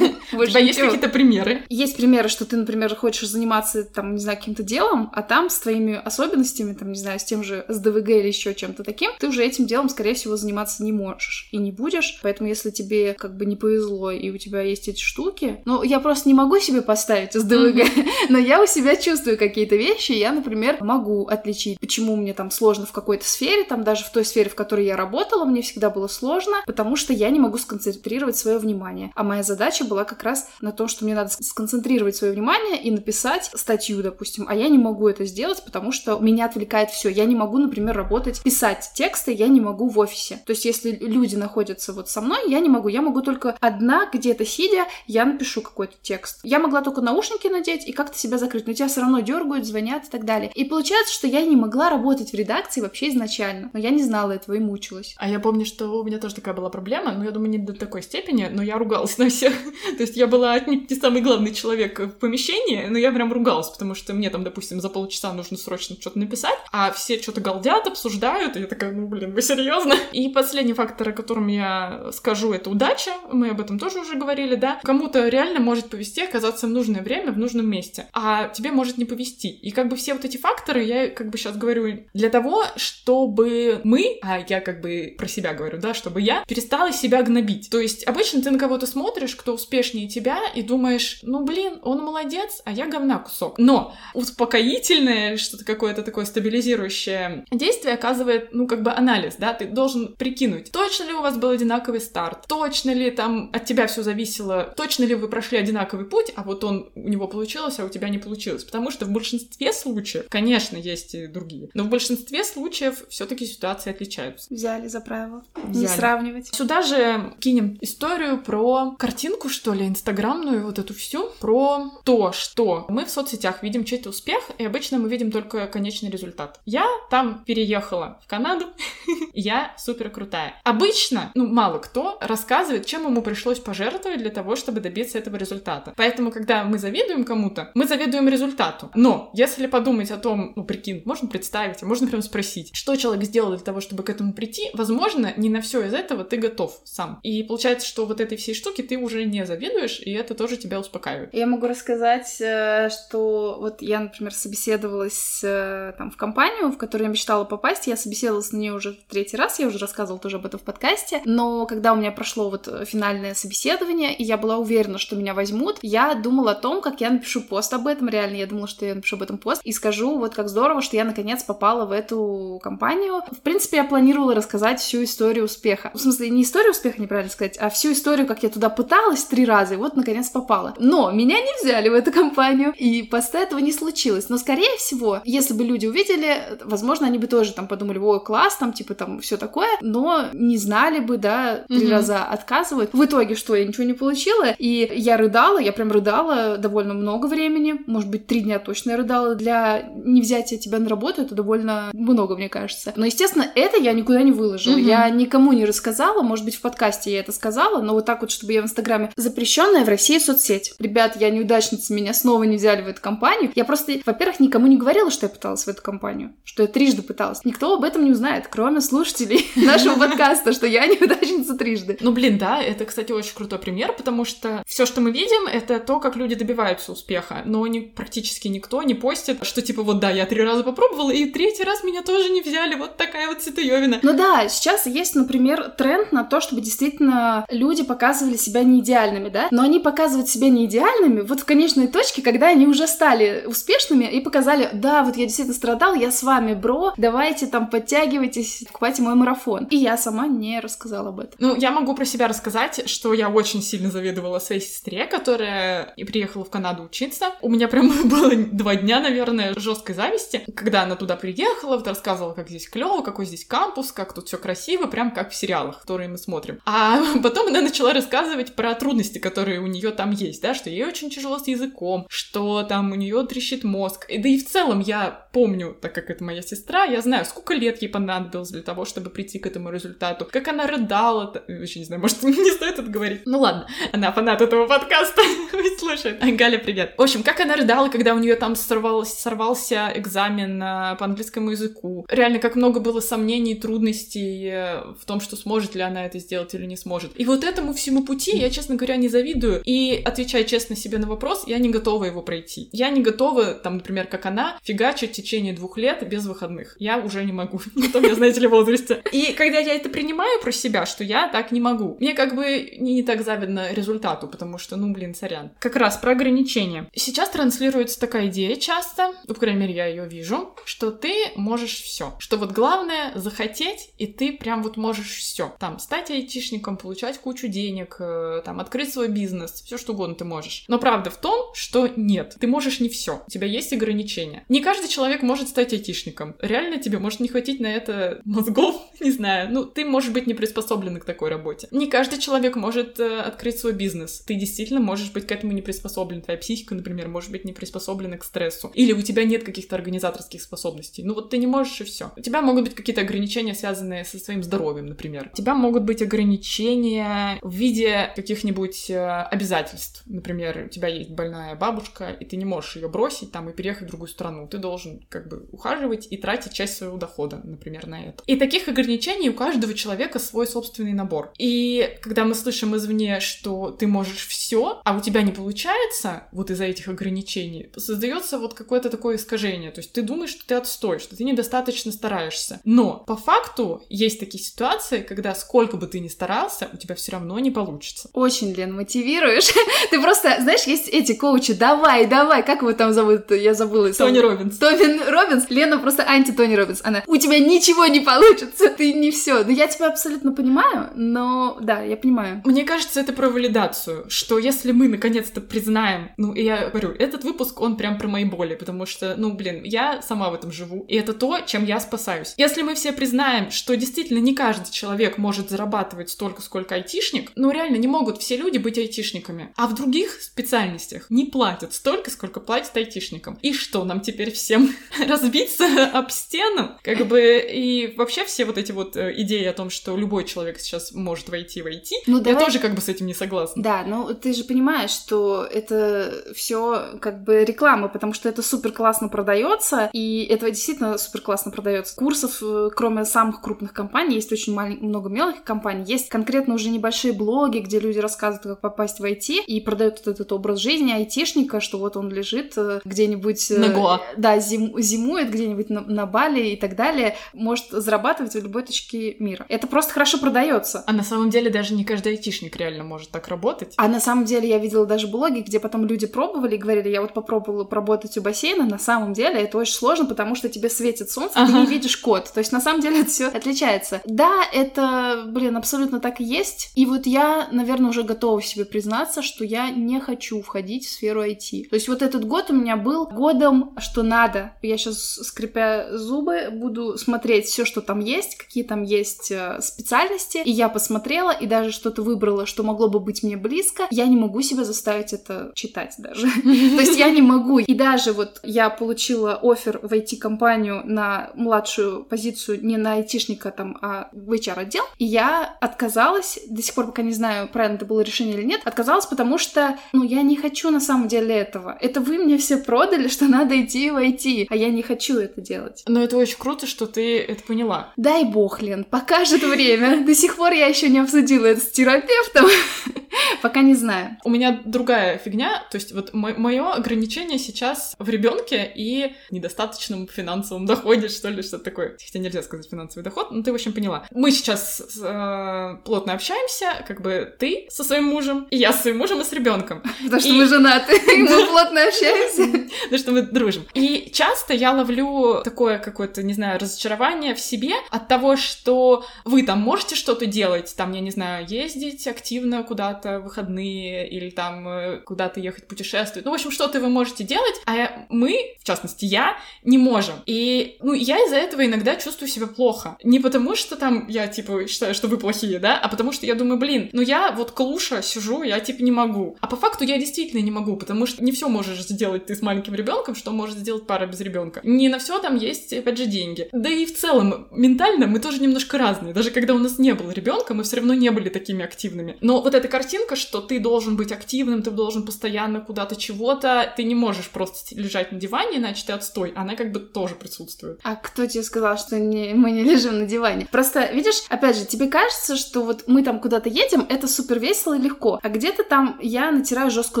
[0.32, 1.64] У тебя есть какие-то примеры?
[1.68, 5.58] Есть примеры, что ты, например, хочешь заниматься, там, не знаю, каким-то делом, а там с
[5.58, 9.44] твоими особенностями, там, не знаю, с тем же СДВГ или еще чем-то таким, ты уже
[9.44, 12.18] этим делом, скорее всего, заниматься не можешь и не будешь.
[12.22, 16.00] Поэтому, если тебе как бы не повезло и у тебя есть эти штуки, ну, я
[16.00, 17.84] просто не могу себе поставить СДВГ,
[18.28, 22.86] но я у себя чувствую какие-то вещи, я, например, могу отличить, почему мне там сложно
[22.86, 26.08] в какой-то сфере, там даже в той сфере, в которой я работала, мне всегда было
[26.08, 29.12] сложно, потому что я не могу сконцентрировать свое внимание.
[29.14, 32.90] А моя задача была как раз на том, что мне надо сконцентрировать свое внимание и
[32.90, 37.08] написать статью, допустим, а я не могу это сделать, потому что меня отвлекает все.
[37.08, 40.40] Я не могу, например, работать, писать тексты, я не могу в офисе.
[40.46, 42.88] То есть, если люди находятся вот со мной, я не могу.
[42.88, 46.40] Я могу только одна, где-то сидя, я напишу какой-то текст.
[46.42, 50.06] Я могла только наушники надеть и как-то себя закрыть, но тебя все равно дергают, звонят
[50.06, 50.50] и так далее.
[50.54, 54.32] И получается, что я не могла работать в редакции вообще изначально, но я не знала
[54.32, 55.14] этого и мучилась.
[55.18, 57.72] А я помню, что у меня тоже такая была проблема, но я думаю, не до
[57.72, 59.52] такой степени, но я ругалась на всех.
[59.96, 63.94] То есть я была не самый главный человек в помещении, но я прям ругалась, потому
[63.94, 68.56] что мне там, допустим, за полчаса нужно срочно что-то написать, а все что-то галдят, обсуждают,
[68.56, 69.94] и я такая, ну, блин, вы серьезно?
[70.12, 73.12] И последний фактор, о котором я скажу, это удача.
[73.30, 74.80] Мы об этом тоже уже говорили, да?
[74.82, 79.04] Кому-то реально может повести оказаться в нужное время в нужном месте, а тебе может не
[79.04, 79.48] повести.
[79.48, 83.80] И как бы все вот эти факторы, я как бы сейчас говорю, для того, чтобы
[83.84, 87.70] мы, а я как бы про себя говорю, да, чтобы я перестала себя гнобить.
[87.70, 92.02] То есть обычно ты на кого-то смотришь, кто успешнее тебя, и думаешь, ну блин, он
[92.02, 93.58] молодец, а я говна кусок.
[93.58, 100.14] Но успокоительное, что-то какое-то такое стабилизирующее действие оказывает, ну как бы анализ, да, ты должен
[100.14, 104.72] прикинуть, точно ли у вас был одинаковый старт, точно ли там от тебя все зависело,
[104.76, 108.08] точно ли вы прошли одинаковый путь, а вот он у него получилось, а у тебя
[108.08, 108.64] не получилось.
[108.64, 112.61] Потому что в большинстве случаев, конечно, есть и другие, но в большинстве случаев
[113.08, 114.52] все-таки ситуации отличаются.
[114.52, 115.42] Взяли за правило.
[115.54, 115.76] Взяли.
[115.76, 116.54] Не сравнивать.
[116.54, 122.86] Сюда же кинем историю про картинку, что ли, инстаграмную, вот эту всю, про то, что
[122.88, 126.60] мы в соцсетях видим чей-то успех, и обычно мы видим только конечный результат.
[126.64, 128.66] Я там переехала в Канаду,
[129.32, 130.54] я супер крутая.
[130.64, 135.92] Обычно, ну, мало кто рассказывает, чем ему пришлось пожертвовать для того, чтобы добиться этого результата.
[135.96, 138.90] Поэтому, когда мы завидуем кому-то, мы завидуем результату.
[138.94, 143.24] Но если подумать о том, ну, прикинь, можно представить, а можно прям спросить, что человек
[143.24, 146.80] сделал для того, чтобы к этому прийти, возможно, не на все из этого ты готов
[146.84, 147.20] сам.
[147.22, 150.80] И получается, что вот этой всей штуки ты уже не завидуешь, и это тоже тебя
[150.80, 151.32] успокаивает.
[151.32, 157.06] Я могу рассказать, э, что вот я, например, собеседовалась э, там в компанию, в которую
[157.06, 160.36] я мечтала попасть, я собеседовалась на нее уже в третий раз, я уже рассказывала тоже
[160.36, 164.58] об этом в подкасте, но когда у меня прошло вот финальное собеседование, и я была
[164.58, 168.36] уверена, что меня возьмут, я думала о том, как я напишу пост об этом, реально,
[168.36, 171.04] я думала, что я напишу об этом пост, и скажу, вот как здорово, что я
[171.04, 172.31] наконец попала в эту
[172.62, 173.22] компанию.
[173.30, 175.90] В принципе, я планировала рассказать всю историю успеха.
[175.94, 179.44] В смысле, не историю успеха, неправильно сказать, а всю историю, как я туда пыталась три
[179.44, 180.74] раза, и вот наконец попала.
[180.78, 184.28] Но меня не взяли в эту компанию, и поста этого не случилось.
[184.28, 188.56] Но, скорее всего, если бы люди увидели, возможно, они бы тоже там подумали, ой, класс,
[188.56, 191.90] там, типа, там, все такое, но не знали бы, да, три mm-hmm.
[191.90, 192.90] раза отказывают.
[192.92, 197.26] В итоге, что, я ничего не получила, и я рыдала, я прям рыдала довольно много
[197.26, 199.34] времени, может быть, три дня точно я рыдала.
[199.34, 202.92] Для не взятия тебя на работу это довольно много, мне кажется.
[202.96, 204.76] Но, естественно, это я никуда не выложила.
[204.76, 204.82] Mm-hmm.
[204.82, 208.30] Я никому не рассказала, может быть, в подкасте я это сказала, но вот так вот,
[208.30, 210.74] чтобы я в Инстаграме запрещенная в России соцсеть.
[210.78, 213.50] Ребят, я неудачница, меня снова не взяли в эту компанию.
[213.54, 217.02] Я просто, во-первых, никому не говорила, что я пыталась в эту компанию, что я трижды
[217.02, 217.44] пыталась.
[217.44, 221.98] Никто об этом не узнает, кроме слушателей нашего подкаста, что я неудачница трижды.
[222.00, 225.78] Ну, блин, да, это, кстати, очень крутой пример, потому что все, что мы видим, это
[225.78, 230.10] то, как люди добиваются успеха, но не, практически никто не постит, что типа вот да,
[230.10, 234.00] я три раза попробовала, и третий раз меня тоже не взяли, вот такая вот ситуевина.
[234.02, 239.28] Ну да, сейчас есть, например, тренд на то, чтобы действительно люди показывали себя не идеальными,
[239.28, 243.44] да, но они показывают себя не идеальными вот в конечной точке, когда они уже стали
[243.46, 248.64] успешными и показали, да, вот я действительно страдал, я с вами, бро, давайте там подтягивайтесь,
[248.66, 249.64] покупайте мой марафон.
[249.64, 251.34] И я сама не рассказала об этом.
[251.38, 256.44] Ну, я могу про себя рассказать, что я очень сильно завидовала своей сестре, которая приехала
[256.44, 257.26] в Канаду учиться.
[257.40, 262.32] У меня прям было два дня, наверное, жесткой зависти, когда она туда приехала, вот рассказывала,
[262.34, 266.08] как здесь клево, какой здесь кампус, как тут все красиво, прям как в сериалах, которые
[266.08, 266.60] мы смотрим.
[266.66, 270.84] А потом она начала рассказывать про трудности, которые у нее там есть, да, что ей
[270.84, 274.06] очень тяжело с языком, что там у нее трещит мозг.
[274.08, 277.54] И, да и в целом я помню, так как это моя сестра, я знаю, сколько
[277.54, 281.84] лет ей понадобилось для того, чтобы прийти к этому результату, как она рыдала, вообще не
[281.84, 283.22] знаю, может, не стоит это говорить.
[283.26, 285.22] Ну ладно, она фанат этого подкаста,
[285.78, 286.18] слушает.
[286.36, 286.94] Галя, привет.
[286.98, 291.91] В общем, как она рыдала, когда у нее там сорвался, сорвался экзамен по английскому языку.
[292.08, 296.54] Реально, как много было сомнений, трудностей э, в том, что сможет ли она это сделать
[296.54, 297.12] или не сможет.
[297.16, 299.62] И вот этому всему пути я, честно говоря, не завидую.
[299.64, 302.68] И, отвечая честно себе на вопрос, я не готова его пройти.
[302.72, 306.76] Я не готова, там, например, как она, фигачить в течение двух лет без выходных.
[306.78, 307.60] Я уже не могу.
[307.74, 309.02] Не том я, знаете ли, возрасте.
[309.12, 312.76] И когда я это принимаю про себя, что я так не могу, мне как бы
[312.78, 315.50] не, не так завидно результату, потому что, ну, блин, сорян.
[315.58, 316.88] Как раз про ограничения.
[316.94, 321.81] Сейчас транслируется такая идея часто, ну, по крайней мере, я ее вижу, что ты можешь
[321.82, 322.14] все.
[322.18, 325.54] Что вот главное захотеть, и ты прям вот можешь все.
[325.58, 330.24] Там, стать айтишником, получать кучу денег, э, там, открыть свой бизнес, все что угодно ты
[330.24, 330.64] можешь.
[330.68, 333.22] Но правда в том, что нет, ты можешь не все.
[333.26, 334.44] У тебя есть ограничения.
[334.48, 336.36] Не каждый человек может стать айтишником.
[336.40, 339.52] Реально тебе может не хватить на это мозгов, не знаю.
[339.52, 341.68] Ну, ты можешь быть не приспособлен к такой работе.
[341.70, 344.20] Не каждый человек может э, открыть свой бизнес.
[344.26, 346.22] Ты действительно можешь быть к этому не приспособлен.
[346.22, 348.70] Твоя психика, например, может быть не приспособлена к стрессу.
[348.74, 351.02] Или у тебя нет каких-то организаторских способностей.
[351.02, 352.12] Ну вот ты не можешь и все.
[352.16, 355.30] У тебя могут быть какие-то ограничения, связанные со своим здоровьем, например.
[355.32, 360.02] У тебя могут быть ограничения в виде каких-нибудь э, обязательств.
[360.06, 363.88] Например, у тебя есть больная бабушка, и ты не можешь ее бросить там и переехать
[363.88, 364.46] в другую страну.
[364.48, 368.22] Ты должен как бы ухаживать и тратить часть своего дохода, например, на это.
[368.26, 371.32] И таких ограничений у каждого человека свой собственный набор.
[371.38, 376.50] И когда мы слышим извне, что ты можешь все, а у тебя не получается вот
[376.50, 379.70] из-за этих ограничений, создается вот какое-то такое искажение.
[379.70, 381.51] То есть ты думаешь, что ты отстой, что ты недостаточно
[381.92, 382.60] стараешься.
[382.64, 387.12] Но по факту есть такие ситуации, когда сколько бы ты ни старался, у тебя все
[387.12, 388.08] равно не получится.
[388.12, 389.52] Очень, Лен, мотивируешь.
[389.90, 393.30] ты просто, знаешь, есть эти коучи, давай, давай, как его там зовут?
[393.30, 393.92] Я забыла.
[393.92, 394.58] Тони Роббинс.
[394.58, 395.50] Тони Роббинс.
[395.50, 396.80] Лена просто анти-Тони Роббинс.
[396.84, 399.44] Она, у тебя ничего не получится, ты не все.
[399.44, 402.42] Ну, я тебя абсолютно понимаю, но да, я понимаю.
[402.44, 407.24] Мне кажется, это про валидацию, что если мы наконец-то признаем, ну, и я говорю, этот
[407.24, 410.84] выпуск, он прям про мои боли, потому что, ну, блин, я сама в этом живу,
[410.88, 412.34] и это то, чем я спасаюсь.
[412.36, 417.50] Если мы все признаем, что действительно не каждый человек может зарабатывать столько, сколько айтишник, ну,
[417.50, 422.40] реально не могут все люди быть айтишниками, а в других специальностях не платят столько, сколько
[422.40, 423.38] платят айтишникам.
[423.42, 424.74] И что, нам теперь всем
[425.06, 426.76] разбиться об стену?
[426.82, 430.58] Как бы, и вообще все вот эти вот э, идеи о том, что любой человек
[430.60, 432.44] сейчас может войти в IT, ну, я давай...
[432.44, 433.62] тоже как бы с этим не согласна.
[433.62, 438.72] Да, ну ты же понимаешь, что это все как бы реклама, потому что это супер
[438.72, 441.94] классно продается, и это действительно супер классно продается.
[441.96, 447.12] Курсов, э, кроме самых крупных компаний, есть очень много мелких компаний, есть конкретно уже небольшие
[447.12, 451.60] блоги, где люди рассказывают, как попасть в IT, и продают вот этот образ жизни айтишника,
[451.60, 453.50] что вот он лежит э, где-нибудь...
[453.50, 454.00] На Гоа.
[454.16, 454.78] Да, зим...
[454.80, 459.46] зимует где-нибудь на, на Бали и так далее, может зарабатывать в любой точке мира.
[459.48, 460.84] Это просто хорошо продается.
[460.86, 463.74] А на самом деле даже не каждый айтишник реально может так работать.
[463.76, 467.02] А на самом деле я видела даже блоги, где потом люди пробовали и говорили, я
[467.02, 471.10] вот попробовала поработать у бассейна, на самом деле это очень сложно, потому что тебе светит
[471.10, 471.46] солнце, ага.
[471.46, 472.30] ты не видишь код.
[472.32, 474.00] То есть на самом деле это все отличается.
[474.04, 476.72] Да, это, блин, абсолютно так и есть.
[476.74, 481.24] И вот я, наверное, уже готова себе признаться, что я не хочу входить в сферу
[481.24, 481.68] IT.
[481.68, 484.52] То есть вот этот год у меня был годом, что надо.
[484.62, 490.38] Я сейчас, скрипя зубы, буду смотреть все, что там есть, какие там есть э, специальности.
[490.44, 493.86] И я посмотрела и даже что-то выбрала, что могло бы быть мне близко.
[493.90, 496.26] Я не могу себя заставить это читать даже.
[496.42, 497.58] То есть я не могу.
[497.58, 503.78] И даже вот я получила офер в IT-компанию на младшую позицию не на айтишника там,
[503.82, 504.84] а в HR-отдел.
[504.98, 508.60] И я отказалась, до сих пор пока не знаю, правильно это было решение или нет,
[508.64, 511.76] отказалась, потому что, ну, я не хочу на самом деле этого.
[511.80, 515.40] Это вы мне все продали, что надо идти в IT, а я не хочу это
[515.40, 515.82] делать.
[515.86, 517.92] Но это очень круто, что ты это поняла.
[517.96, 520.04] Дай бог, Лен, покажет время.
[520.04, 522.46] До сих пор я еще не обсудила это с терапевтом.
[523.42, 524.18] Пока не знаю.
[524.24, 530.66] У меня другая фигня, то есть вот мое ограничение сейчас в ребенке и недостаточном финансовом
[530.66, 531.96] доходе, что ли, что-то такое.
[532.04, 534.06] Хотя нельзя сказать финансовый доход, но ты, в общем, поняла.
[534.12, 538.98] Мы сейчас э, плотно общаемся, как бы ты со своим мужем, и я со своим
[538.98, 539.82] мужем и с ребенком.
[540.04, 542.70] Потому что мы женаты, мы плотно общаемся.
[542.84, 543.66] Потому что мы дружим.
[543.74, 549.42] И часто я ловлю такое какое-то, не знаю, разочарование в себе от того, что вы
[549.42, 554.68] там можете что-то делать, там, я не знаю, ездить активно куда-то в выходные или там
[554.68, 556.24] э, куда-то ехать путешествовать.
[556.24, 560.16] Ну, в общем, что-то вы можете делать, а мы, в частности, я, не можем.
[560.26, 562.96] И, ну, я из-за этого иногда чувствую себя плохо.
[563.02, 566.34] Не потому, что там я, типа, считаю, что вы плохие, да, а потому что я
[566.34, 569.36] думаю, блин, ну я вот клуша, сижу, я типа не могу.
[569.40, 572.42] А по факту я действительно не могу, потому что не все можешь сделать ты с
[572.42, 574.60] маленьким ребенком, что может сделать пара без ребенка.
[574.64, 576.48] Не на все там есть, опять же, деньги.
[576.52, 579.14] Да и в целом, ментально мы тоже немножко разные.
[579.14, 582.16] Даже когда у нас не было ребенка, мы все равно не были такими активными.
[582.20, 586.84] Но вот эта картинка, что ты должен быть активным, ты должен постоянно куда-то чего-то, ты
[586.84, 589.32] не можешь просто лежать на диване, иначе ты отстой.
[589.34, 590.80] Она как бы тоже присутствует.
[590.82, 593.46] А кто тебе сказал, что не, мы не лежим на диване?
[593.50, 597.76] Просто, видишь, опять же, тебе кажется, что вот мы там куда-то едем, это супер весело
[597.76, 598.18] и легко.
[598.22, 600.00] А где-то там я натираю жестко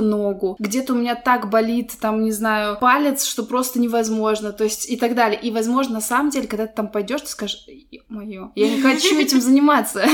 [0.00, 4.90] ногу, где-то у меня так болит, там, не знаю, палец, что просто невозможно, то есть
[4.90, 5.40] и так далее.
[5.40, 7.66] И, возможно, на самом деле, когда ты там пойдешь, ты скажешь,
[8.08, 10.04] мое, я не хочу этим заниматься.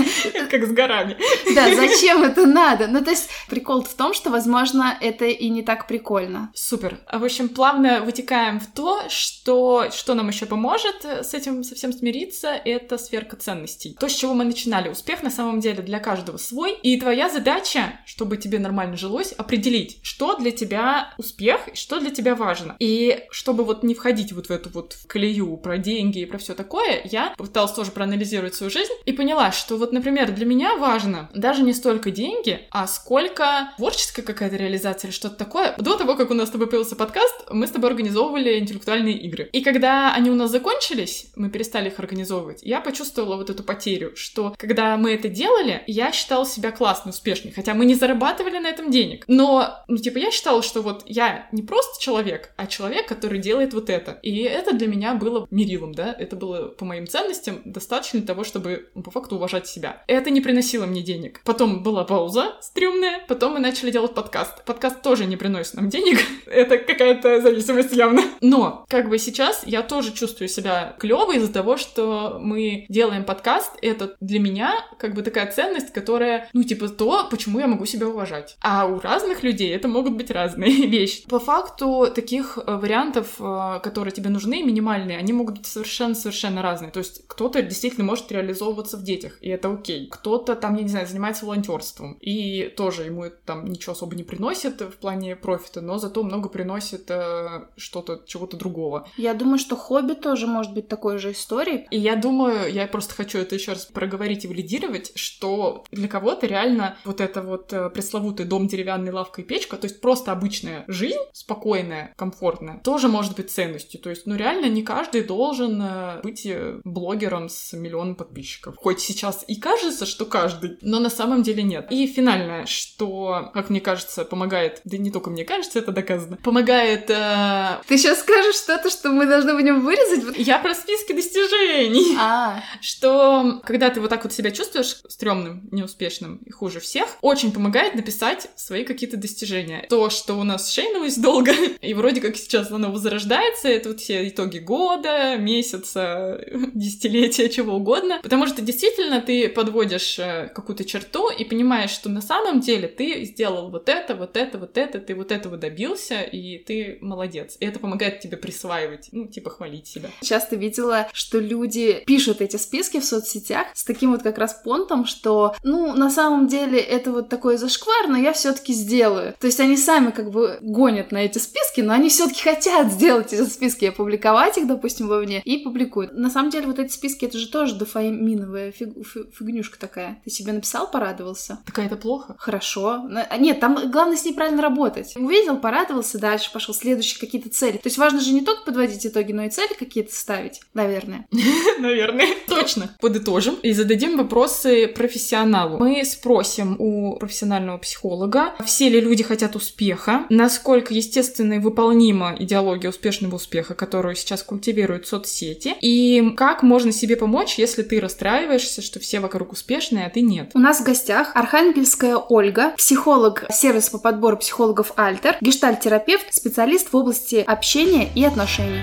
[0.50, 1.16] Как с горами.
[1.54, 2.88] Да, зачем это надо?
[2.88, 6.50] Ну, то есть прикол в том, что, возможно, это и не так прикольно.
[6.54, 6.98] Супер.
[7.10, 12.48] В общем, плавно вытекаем в то, что, что нам еще поможет с этим совсем смириться,
[12.48, 13.96] это сверка ценностей.
[13.98, 14.88] То, с чего мы начинали.
[14.88, 16.76] Успех на самом деле для каждого свой.
[16.82, 22.34] И твоя задача, чтобы тебе нормально жилось, определить, что для тебя успех что для тебя
[22.34, 22.76] важно.
[22.78, 26.54] И чтобы вот не входить вот в эту вот колею про деньги и про все
[26.54, 31.30] такое, я пыталась тоже проанализировать свою жизнь и поняла, что вот, например, для меня важно
[31.34, 35.74] даже не столько деньги, а сколько творческая какая-то реализация или что-то такое.
[35.78, 39.48] До того, как у нас с тобой появился подкаст, мы с тобой организовывали интеллектуальные игры.
[39.52, 44.16] И когда они у нас закончились, мы перестали их организовывать, я почувствовала вот эту потерю,
[44.16, 48.68] что когда мы это делали, я считала себя классно, успешной, хотя мы не зарабатывали на
[48.68, 49.24] этом денег.
[49.28, 53.74] Но, ну, типа, я считала, что вот я не просто человек, а человек, который делает
[53.74, 54.18] вот это.
[54.22, 58.44] И это для меня было мерилом, да, это было по моим ценностям достаточно для того,
[58.44, 60.02] чтобы, ну, по факту, уважать себя.
[60.06, 61.40] Это не приносило мне денег.
[61.44, 64.64] Потом была пауза стрёмная, потом мы начали делать подкаст.
[64.64, 68.22] Подкаст тоже не приносит нам денег, это какая-то зависимость явно.
[68.40, 73.72] Но, как бы сейчас я тоже чувствую себя клёво из-за того, что мы делаем подкаст,
[73.82, 78.08] это для меня как бы такая ценность, которая, ну, типа, то, почему я могу себя
[78.08, 78.56] уважать.
[78.60, 81.28] А у разных людей это могут быть разные вещи.
[81.28, 86.90] По факту, таких э, вариантов, э, которые тебе нужны, минимальные, они могут быть совершенно-совершенно разные.
[86.90, 90.08] То есть кто-то действительно может реализовываться в детях, и это окей.
[90.10, 94.24] Кто-то там, я не знаю, занимается волонтерством, и тоже ему это там ничего особо не
[94.24, 99.08] приносит в плане профита, но зато много приносит э, что-то, чего-то другого.
[99.16, 101.86] Я думаю, что хобби тоже может быть такой же историей.
[101.90, 106.46] И я думаю, я просто хочу это еще раз проговорить и валидировать, что для кого-то
[106.46, 110.84] реально вот это вот э, пресловутый дом, деревянный, лавка и печка, то есть просто обычная
[110.88, 114.00] жизнь, спокойная, комфортная, тоже может быть ценностью.
[114.00, 118.76] То есть, ну реально не каждый должен э, быть э, блогером с миллионом подписчиков.
[118.76, 121.86] Хоть сейчас и кажется, что каждый, но на самом деле нет.
[121.90, 127.10] И финальное, что, как мне кажется, помогает, да не только мне кажется, это доказано, помогает...
[127.10, 127.80] Э...
[127.86, 130.07] Ты сейчас скажешь что-то, что мы должны будем вырезать?
[130.36, 132.16] Я про списки достижений.
[132.18, 132.62] А.
[132.80, 137.94] Что, когда ты вот так вот себя чувствуешь стрёмным, неуспешным и хуже всех, очень помогает
[137.94, 139.86] написать свои какие-то достижения.
[139.88, 144.28] То, что у нас шейнулось долго, и вроде как сейчас оно возрождается, это вот все
[144.28, 146.40] итоги года, месяца,
[146.74, 148.20] десятилетия, чего угодно.
[148.22, 153.24] Потому что действительно ты подводишь э, какую-то черту и понимаешь, что на самом деле ты
[153.24, 157.56] сделал вот это, вот это, вот это, ты вот этого добился, и ты молодец.
[157.60, 160.10] И это помогает тебе присваивать, ну, типа хвалить себя.
[160.22, 165.06] Часто видела, что люди пишут эти списки в соцсетях с таким вот как раз понтом,
[165.06, 169.34] что, ну, на самом деле это вот такой зашквар, но я все-таки сделаю.
[169.38, 173.32] То есть они сами как бы гонят на эти списки, но они все-таки хотят сделать
[173.32, 176.12] эти списки и опубликовать их, допустим, вовне, и публикуют.
[176.12, 178.90] На самом деле вот эти списки, это же тоже дофаминовая фиг...
[179.36, 180.20] фигнюшка такая.
[180.24, 181.58] Ты себе написал, порадовался?
[181.66, 182.36] Такая это плохо?
[182.38, 183.08] Хорошо.
[183.30, 185.16] А, нет, там главное с ней правильно работать.
[185.16, 186.74] Увидел, порадовался, дальше пошел.
[186.74, 187.76] Следующие какие-то цели.
[187.78, 190.60] То есть важно же не только подводить итоги, но и цели какие-то ставить.
[190.74, 191.26] Наверное.
[191.78, 192.28] Наверное.
[192.46, 192.94] Точно.
[193.00, 195.78] Подытожим и зададим вопросы профессионалу.
[195.78, 202.90] Мы спросим у профессионального психолога, все ли люди хотят успеха, насколько естественно и выполнима идеология
[202.90, 209.00] успешного успеха, которую сейчас культивируют соцсети, и как можно себе помочь, если ты расстраиваешься, что
[209.00, 210.50] все вокруг успешные, а ты нет.
[210.54, 216.96] У нас в гостях Архангельская Ольга, психолог сервис по подбору психологов Альтер, гештальт-терапевт, специалист в
[216.96, 218.82] области общения и отношений.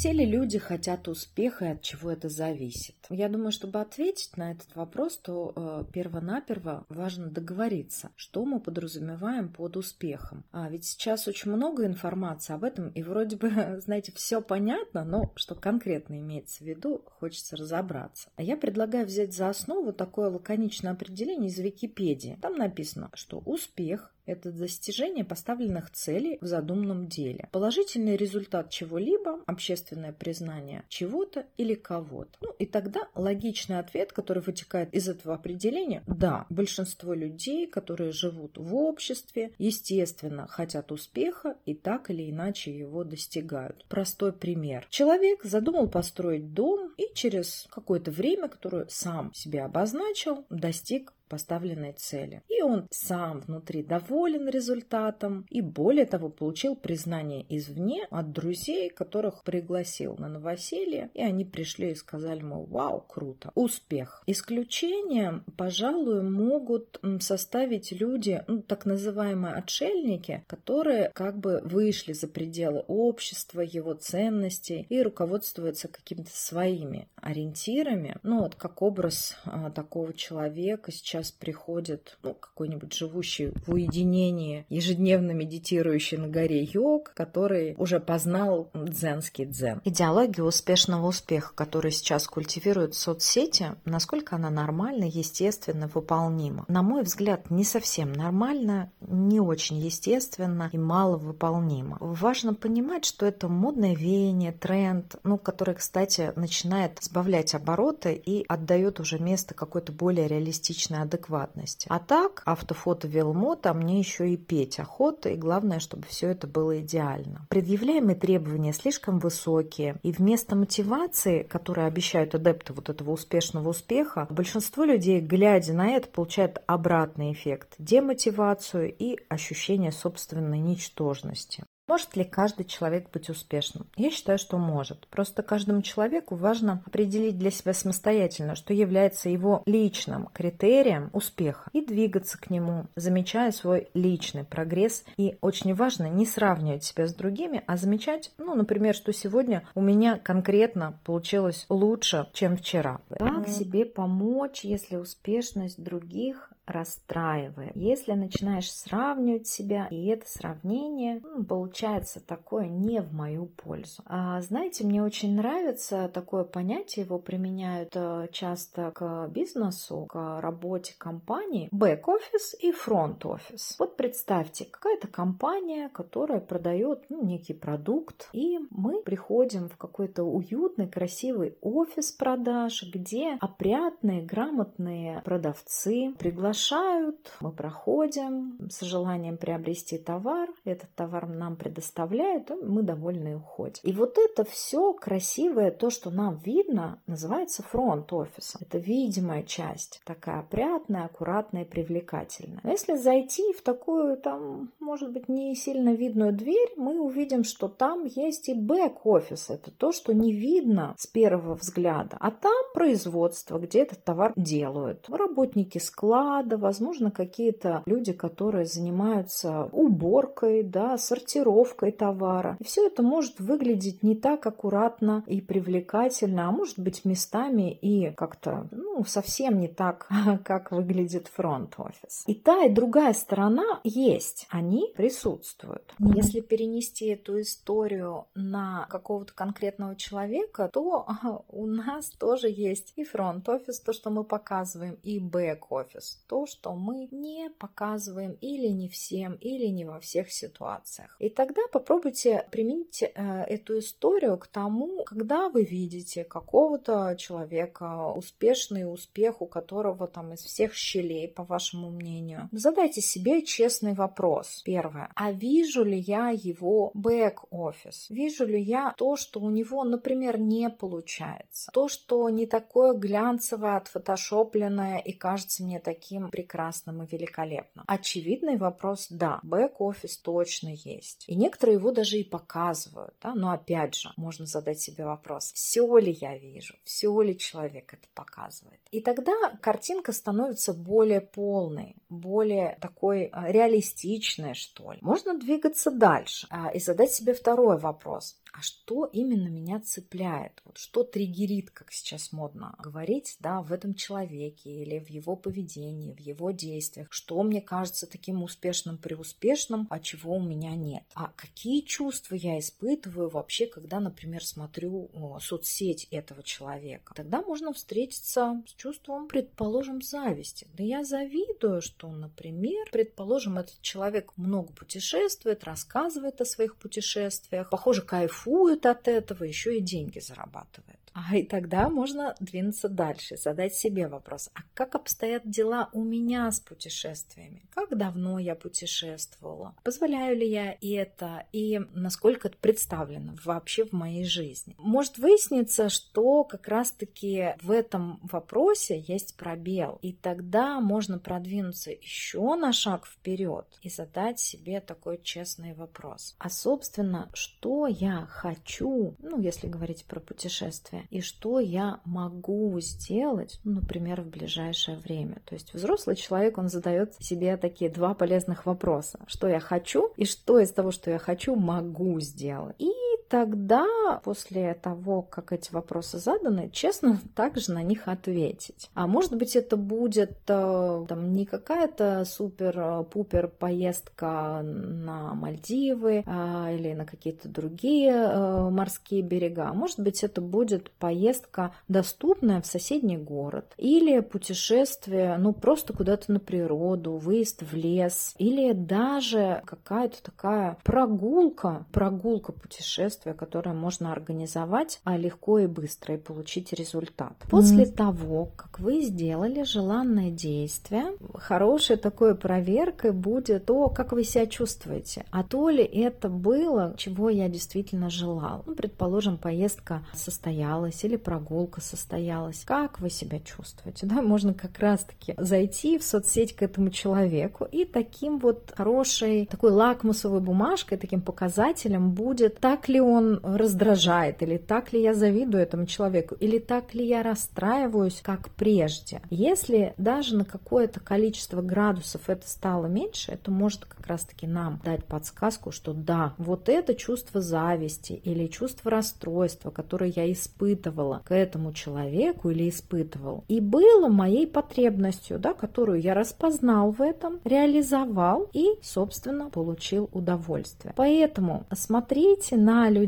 [0.00, 2.99] Все ли люди хотят успеха и от чего это зависит?
[3.10, 9.48] Я думаю, чтобы ответить на этот вопрос, то э, перво-наперво важно договориться, что мы подразумеваем
[9.48, 10.44] под успехом.
[10.52, 13.50] А ведь сейчас очень много информации об этом, и вроде бы,
[13.84, 18.30] знаете, все понятно, но что конкретно имеется в виду, хочется разобраться.
[18.36, 22.38] А я предлагаю взять за основу такое лаконичное определение из Википедии.
[22.40, 27.48] Там написано, что успех Это достижение поставленных целей в задуманном деле.
[27.50, 32.38] Положительный результат чего-либо, общественное признание чего-то или кого-то.
[32.40, 38.58] Ну и тогда логичный ответ, который вытекает из этого определения, да, большинство людей, которые живут
[38.58, 43.84] в обществе, естественно, хотят успеха и так или иначе его достигают.
[43.88, 44.86] Простой пример.
[44.90, 52.42] Человек задумал построить дом и через какое-то время, которое сам себе обозначил, достиг поставленной цели.
[52.48, 59.44] И он сам внутри доволен результатом и более того получил признание извне от друзей, которых
[59.44, 64.22] пригласил на новоселье, и они пришли и сказали ему «Вау, круто!» Успех.
[64.26, 72.84] Исключением, пожалуй, могут составить люди, ну, так называемые отшельники, которые как бы вышли за пределы
[72.88, 78.16] общества, его ценностей и руководствуются какими-то своими ориентирами.
[78.22, 84.64] Ну вот как образ а, такого человека сейчас сейчас приходит ну, какой-нибудь живущий в уединении,
[84.68, 89.80] ежедневно медитирующий на горе йог, который уже познал дзенский дзен.
[89.84, 96.64] Идеология успешного успеха, которая сейчас культивирует соцсети, насколько она нормальна, естественно, выполнима?
[96.68, 101.98] На мой взгляд, не совсем нормально, не очень естественно и мало выполнима.
[102.00, 109.00] Важно понимать, что это модное веяние, тренд, ну, который, кстати, начинает сбавлять обороты и отдает
[109.00, 111.86] уже место какой-то более реалистичной адекватности.
[111.90, 116.80] А так, автофото велмото, мне еще и петь охота, и главное, чтобы все это было
[116.80, 117.46] идеально.
[117.50, 124.84] Предъявляемые требования слишком высокие, и вместо мотивации, которую обещают адепты вот этого успешного успеха, большинство
[124.84, 131.64] людей, глядя на это, получает обратный эффект– демотивацию и ощущение собственной ничтожности.
[131.90, 133.84] Может ли каждый человек быть успешным?
[133.96, 135.08] Я считаю, что может.
[135.08, 141.84] Просто каждому человеку важно определить для себя самостоятельно, что является его личным критерием успеха, и
[141.84, 145.02] двигаться к нему, замечая свой личный прогресс.
[145.16, 149.80] И очень важно не сравнивать себя с другими, а замечать, ну, например, что сегодня у
[149.80, 153.00] меня конкретно получилось лучше, чем вчера.
[153.18, 157.72] Как себе помочь, если успешность других расстраивает.
[157.74, 164.02] Если начинаешь сравнивать себя, и это сравнение ну, получается такое не в мою пользу.
[164.06, 170.94] А, знаете, мне очень нравится такое понятие, его применяют э, часто к бизнесу, к работе
[170.96, 173.76] компании, бэк-офис и фронт-офис.
[173.78, 180.88] Вот представьте, какая-то компания, которая продает ну, некий продукт, и мы приходим в какой-то уютный,
[180.88, 190.48] красивый офис продаж, где опрятные, грамотные продавцы приглашают приглашают, мы проходим с желанием приобрести товар,
[190.64, 193.80] этот товар нам предоставляют, мы довольны и уходим.
[193.82, 198.58] И вот это все красивое, то, что нам видно, называется фронт офиса.
[198.60, 202.60] Это видимая часть, такая опрятная, аккуратная и привлекательная.
[202.62, 207.68] Но если зайти в такую, там, может быть, не сильно видную дверь, мы увидим, что
[207.68, 209.50] там есть и бэк-офис.
[209.50, 212.16] Это то, что не видно с первого взгляда.
[212.20, 215.08] А там производство, где этот товар делают.
[215.08, 222.56] Работники склада, склада, возможно, какие-то люди, которые занимаются уборкой, да, сортировкой товара.
[222.60, 228.10] И все это может выглядеть не так аккуратно и привлекательно, а может быть местами и
[228.14, 230.08] как-то, ну, совсем не так,
[230.44, 232.24] как выглядит фронт-офис.
[232.26, 235.94] И та, и другая сторона есть, они присутствуют.
[235.98, 241.06] Если перенести эту историю на какого-то конкретного человека, то
[241.48, 247.08] у нас тоже есть и фронт-офис, то, что мы показываем, и бэк-офис, то, что мы
[247.10, 251.16] не показываем или не всем, или не во всех ситуациях.
[251.18, 253.08] И тогда попробуйте применить э,
[253.42, 260.40] эту историю к тому, когда вы видите какого-то человека, успешный успех, у которого там из
[260.40, 262.48] всех щелей, по вашему мнению.
[262.52, 264.62] Задайте себе честный вопрос.
[264.64, 265.10] Первое.
[265.14, 268.06] А вижу ли я его бэк-офис?
[268.10, 271.70] Вижу ли я то, что у него, например, не получается?
[271.72, 277.84] То, что не такое глянцевое, отфотошопленное и кажется мне таким прекрасным и великолепным?
[277.86, 281.24] Очевидный вопрос– да, бэк-офис точно есть.
[281.26, 283.14] И некоторые его даже и показывают.
[283.22, 283.34] Да?
[283.34, 288.06] Но опять же, можно задать себе вопрос, все ли я вижу, все ли человек это
[288.14, 288.80] показывает.
[288.90, 294.98] И тогда картинка становится более полной, более такой а, реалистичной, что ли.
[295.00, 298.40] Можно двигаться дальше а, и задать себе второй вопрос.
[298.52, 303.94] А что именно меня цепляет, вот что триггерит, как сейчас модно говорить, да, в этом
[303.94, 310.00] человеке или в его поведении, в его действиях, что мне кажется таким успешным, преуспешным, а
[310.00, 311.04] чего у меня нет.
[311.14, 317.14] А какие чувства я испытываю вообще, когда, например, смотрю соцсеть этого человека?
[317.14, 320.66] Тогда можно встретиться с чувством, предположим, зависти.
[320.74, 328.02] Да я завидую, что, например, предположим, этот человек много путешествует, рассказывает о своих путешествиях, похоже,
[328.02, 328.39] кайфует
[328.86, 330.99] от этого, еще и деньги зарабатывает.
[331.12, 336.50] А и тогда можно двинуться дальше, задать себе вопрос, а как обстоят дела у меня
[336.50, 337.64] с путешествиями?
[337.74, 339.74] Как давно я путешествовала?
[339.82, 341.46] Позволяю ли я это?
[341.52, 344.74] И насколько это представлено вообще в моей жизни?
[344.78, 349.98] Может выясниться, что как раз-таки в этом вопросе есть пробел.
[350.02, 356.36] И тогда можно продвинуться еще на шаг вперед и задать себе такой честный вопрос.
[356.38, 363.60] А собственно, что я хочу, ну, если говорить про путешествия, и что я могу сделать,
[363.64, 365.40] ну, например, в ближайшее время.
[365.44, 369.20] То есть взрослый человек, он задает себе такие два полезных вопроса.
[369.26, 372.76] Что я хочу и что из того, что я хочу, могу сделать.
[372.78, 372.92] И
[373.30, 373.86] тогда,
[374.24, 378.90] после того, как эти вопросы заданы, честно также на них ответить.
[378.92, 386.92] А может быть, это будет э, там, не какая-то супер-пупер поездка на Мальдивы а, или
[386.92, 389.68] на какие-то другие а, морские берега.
[389.68, 396.32] А может быть, это будет поездка доступная в соседний город или путешествие, ну, просто куда-то
[396.32, 404.12] на природу, выезд в лес или даже какая-то такая прогулка, прогулка путешествия путешествие, которое можно
[404.12, 407.32] организовать а легко и быстро и получить результат.
[407.50, 407.94] После mm-hmm.
[407.94, 415.24] того, как вы сделали желанное действие, хорошей такой проверкой будет то, как вы себя чувствуете.
[415.30, 418.62] А то ли это было, чего я действительно желал.
[418.66, 422.62] Ну, предположим, поездка состоялась или прогулка состоялась.
[422.64, 424.06] Как вы себя чувствуете?
[424.10, 429.70] Да, можно как раз-таки зайти в соцсеть к этому человеку и таким вот хорошей, такой
[429.70, 435.62] лакмусовой бумажкой, таким показателем будет, так ли он он раздражает, или так ли я завидую
[435.62, 439.22] этому человеку, или так ли я расстраиваюсь, как прежде.
[439.30, 445.04] Если даже на какое-то количество градусов это стало меньше, это может как раз-таки нам дать
[445.04, 451.72] подсказку, что да, вот это чувство зависти или чувство расстройства, которое я испытывала к этому
[451.72, 458.68] человеку или испытывал, и было моей потребностью, да, которую я распознал в этом, реализовал и,
[458.82, 460.94] собственно, получил удовольствие.
[460.96, 462.99] Поэтому смотрите на людей,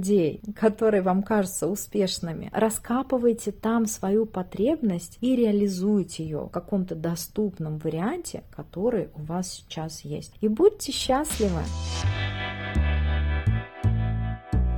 [0.57, 8.43] которые вам кажутся успешными, раскапывайте там свою потребность и реализуйте ее в каком-то доступном варианте,
[8.55, 10.35] который у вас сейчас есть.
[10.41, 11.63] И будьте счастливы!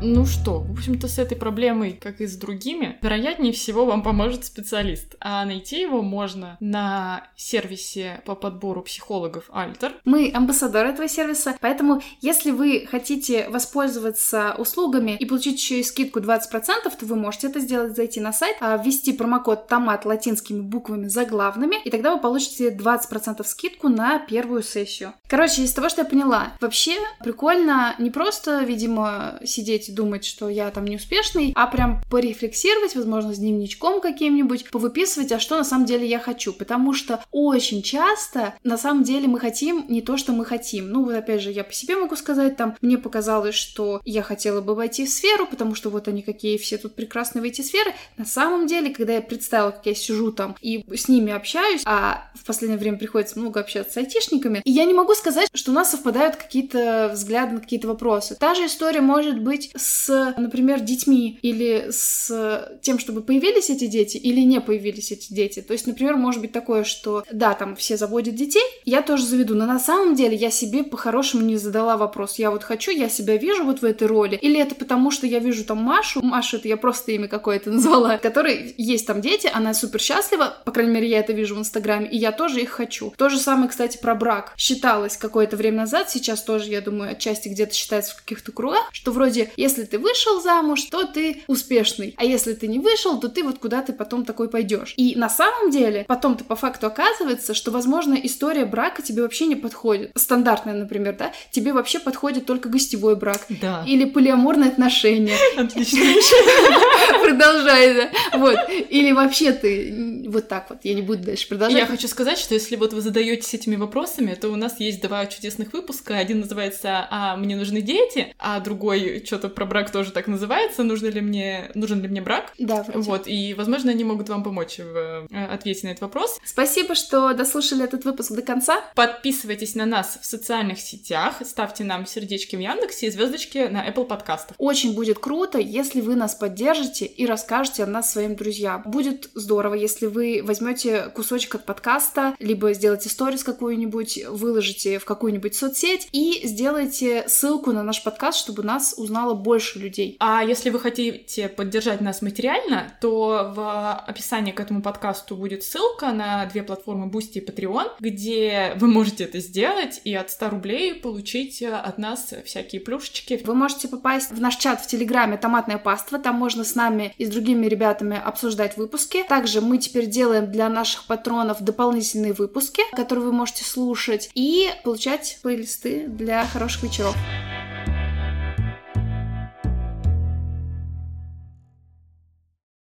[0.07, 4.45] Ну что, в общем-то, с этой проблемой, как и с другими, вероятнее всего вам поможет
[4.45, 5.17] специалист.
[5.19, 9.95] А найти его можно на сервисе по подбору психологов Альтер.
[10.05, 16.21] Мы амбассадоры этого сервиса, поэтому если вы хотите воспользоваться услугами и получить еще и скидку
[16.21, 21.09] 20%, то вы можете это сделать, зайти на сайт, а ввести промокод томат латинскими буквами
[21.09, 25.15] заглавными, и тогда вы получите 20% скидку на первую сессию.
[25.29, 26.93] Короче, из того, что я поняла, вообще
[27.23, 33.39] прикольно не просто, видимо, сидеть думать, что я там неуспешный, а прям порефлексировать, возможно, с
[33.39, 36.53] дневничком каким-нибудь, повыписывать, а что на самом деле я хочу.
[36.53, 40.91] Потому что очень часто на самом деле мы хотим не то, что мы хотим.
[40.91, 44.61] Ну, вот опять же, я по себе могу сказать, там, мне показалось, что я хотела
[44.61, 47.93] бы войти в сферу, потому что вот они какие все тут прекрасные в эти сферы.
[48.17, 52.31] На самом деле, когда я представила, как я сижу там и с ними общаюсь, а
[52.35, 55.75] в последнее время приходится много общаться с айтишниками, и я не могу сказать, что у
[55.75, 58.37] нас совпадают какие-то взгляды на какие-то вопросы.
[58.39, 64.17] Та же история может быть с, например, детьми или с тем, чтобы появились эти дети
[64.17, 65.61] или не появились эти дети.
[65.61, 69.55] То есть, например, может быть такое, что да, там все заводят детей, я тоже заведу,
[69.55, 72.39] но на самом деле я себе по-хорошему не задала вопрос.
[72.39, 75.39] Я вот хочу, я себя вижу вот в этой роли, или это потому, что я
[75.39, 79.75] вижу там Машу, Маша это я просто имя какое-то назвала, которой есть там дети, она
[79.75, 83.13] супер счастлива, по крайней мере, я это вижу в Инстаграме, и я тоже их хочу.
[83.17, 84.55] То же самое, кстати, про брак.
[84.57, 89.13] Считалось какое-то время назад, сейчас тоже, я думаю, отчасти где-то считается в каких-то кругах, что
[89.13, 92.15] вроде, если ты вышел замуж, то ты успешный.
[92.19, 94.93] А если ты не вышел, то ты вот куда ты потом такой пойдешь.
[94.99, 99.57] И на самом деле, потом-то по факту оказывается, что, возможно, история брака тебе вообще не
[99.57, 100.11] подходит.
[100.17, 101.33] Стандартная, например, да?
[101.51, 103.41] Тебе вообще подходит только гостевой брак.
[103.49, 103.85] Да.
[103.87, 105.37] Или полиаморные отношения.
[105.57, 106.01] Отлично.
[107.23, 108.39] Продолжай, да.
[108.39, 108.59] Вот.
[108.91, 111.79] Или вообще ты Вот так вот, я не буду дальше продолжать.
[111.79, 115.25] Я хочу сказать, что если вот вы задаетесь этими вопросами, то у нас есть два
[115.25, 116.19] чудесных выпуска.
[116.19, 121.09] Один называется «А мне нужны дети», а другой что-то про брак тоже так называется «Нужно
[121.09, 122.99] ли мне, нужен ли мне брак?» Да, вроде.
[122.99, 126.39] Вот, и, возможно, они могут вам помочь в э, ответе на этот вопрос.
[126.45, 128.81] Спасибо, что дослушали этот выпуск до конца.
[128.95, 134.05] Подписывайтесь на нас в социальных сетях, ставьте нам сердечки в Яндексе и звездочки на Apple
[134.05, 134.57] подкастах.
[134.59, 138.83] Очень будет круто, если вы нас поддержите и расскажете о нас своим друзьям.
[138.87, 145.55] Будет здорово, если вы возьмете кусочек от подкаста, либо сделаете сторис какую-нибудь, выложите в какую-нибудь
[145.55, 150.17] соцсеть и сделайте ссылку на наш подкаст, чтобы нас узнало больше людей.
[150.19, 156.13] А если вы хотите поддержать нас материально, то в описании к этому подкасту будет ссылка
[156.13, 160.95] на две платформы Boosty и Patreon, где вы можете это сделать и от 100 рублей
[160.95, 163.41] получить от нас всякие плюшечки.
[163.45, 167.27] Вы можете попасть в наш чат в Телеграме «Томатная паства», там можно с нами и
[167.27, 169.23] с другими ребятами обсуждать выпуски.
[169.29, 175.39] Также мы теперь делаем для наших патронов дополнительные выпуски, которые вы можете слушать и получать
[175.43, 177.15] плейлисты для хороших вечеров.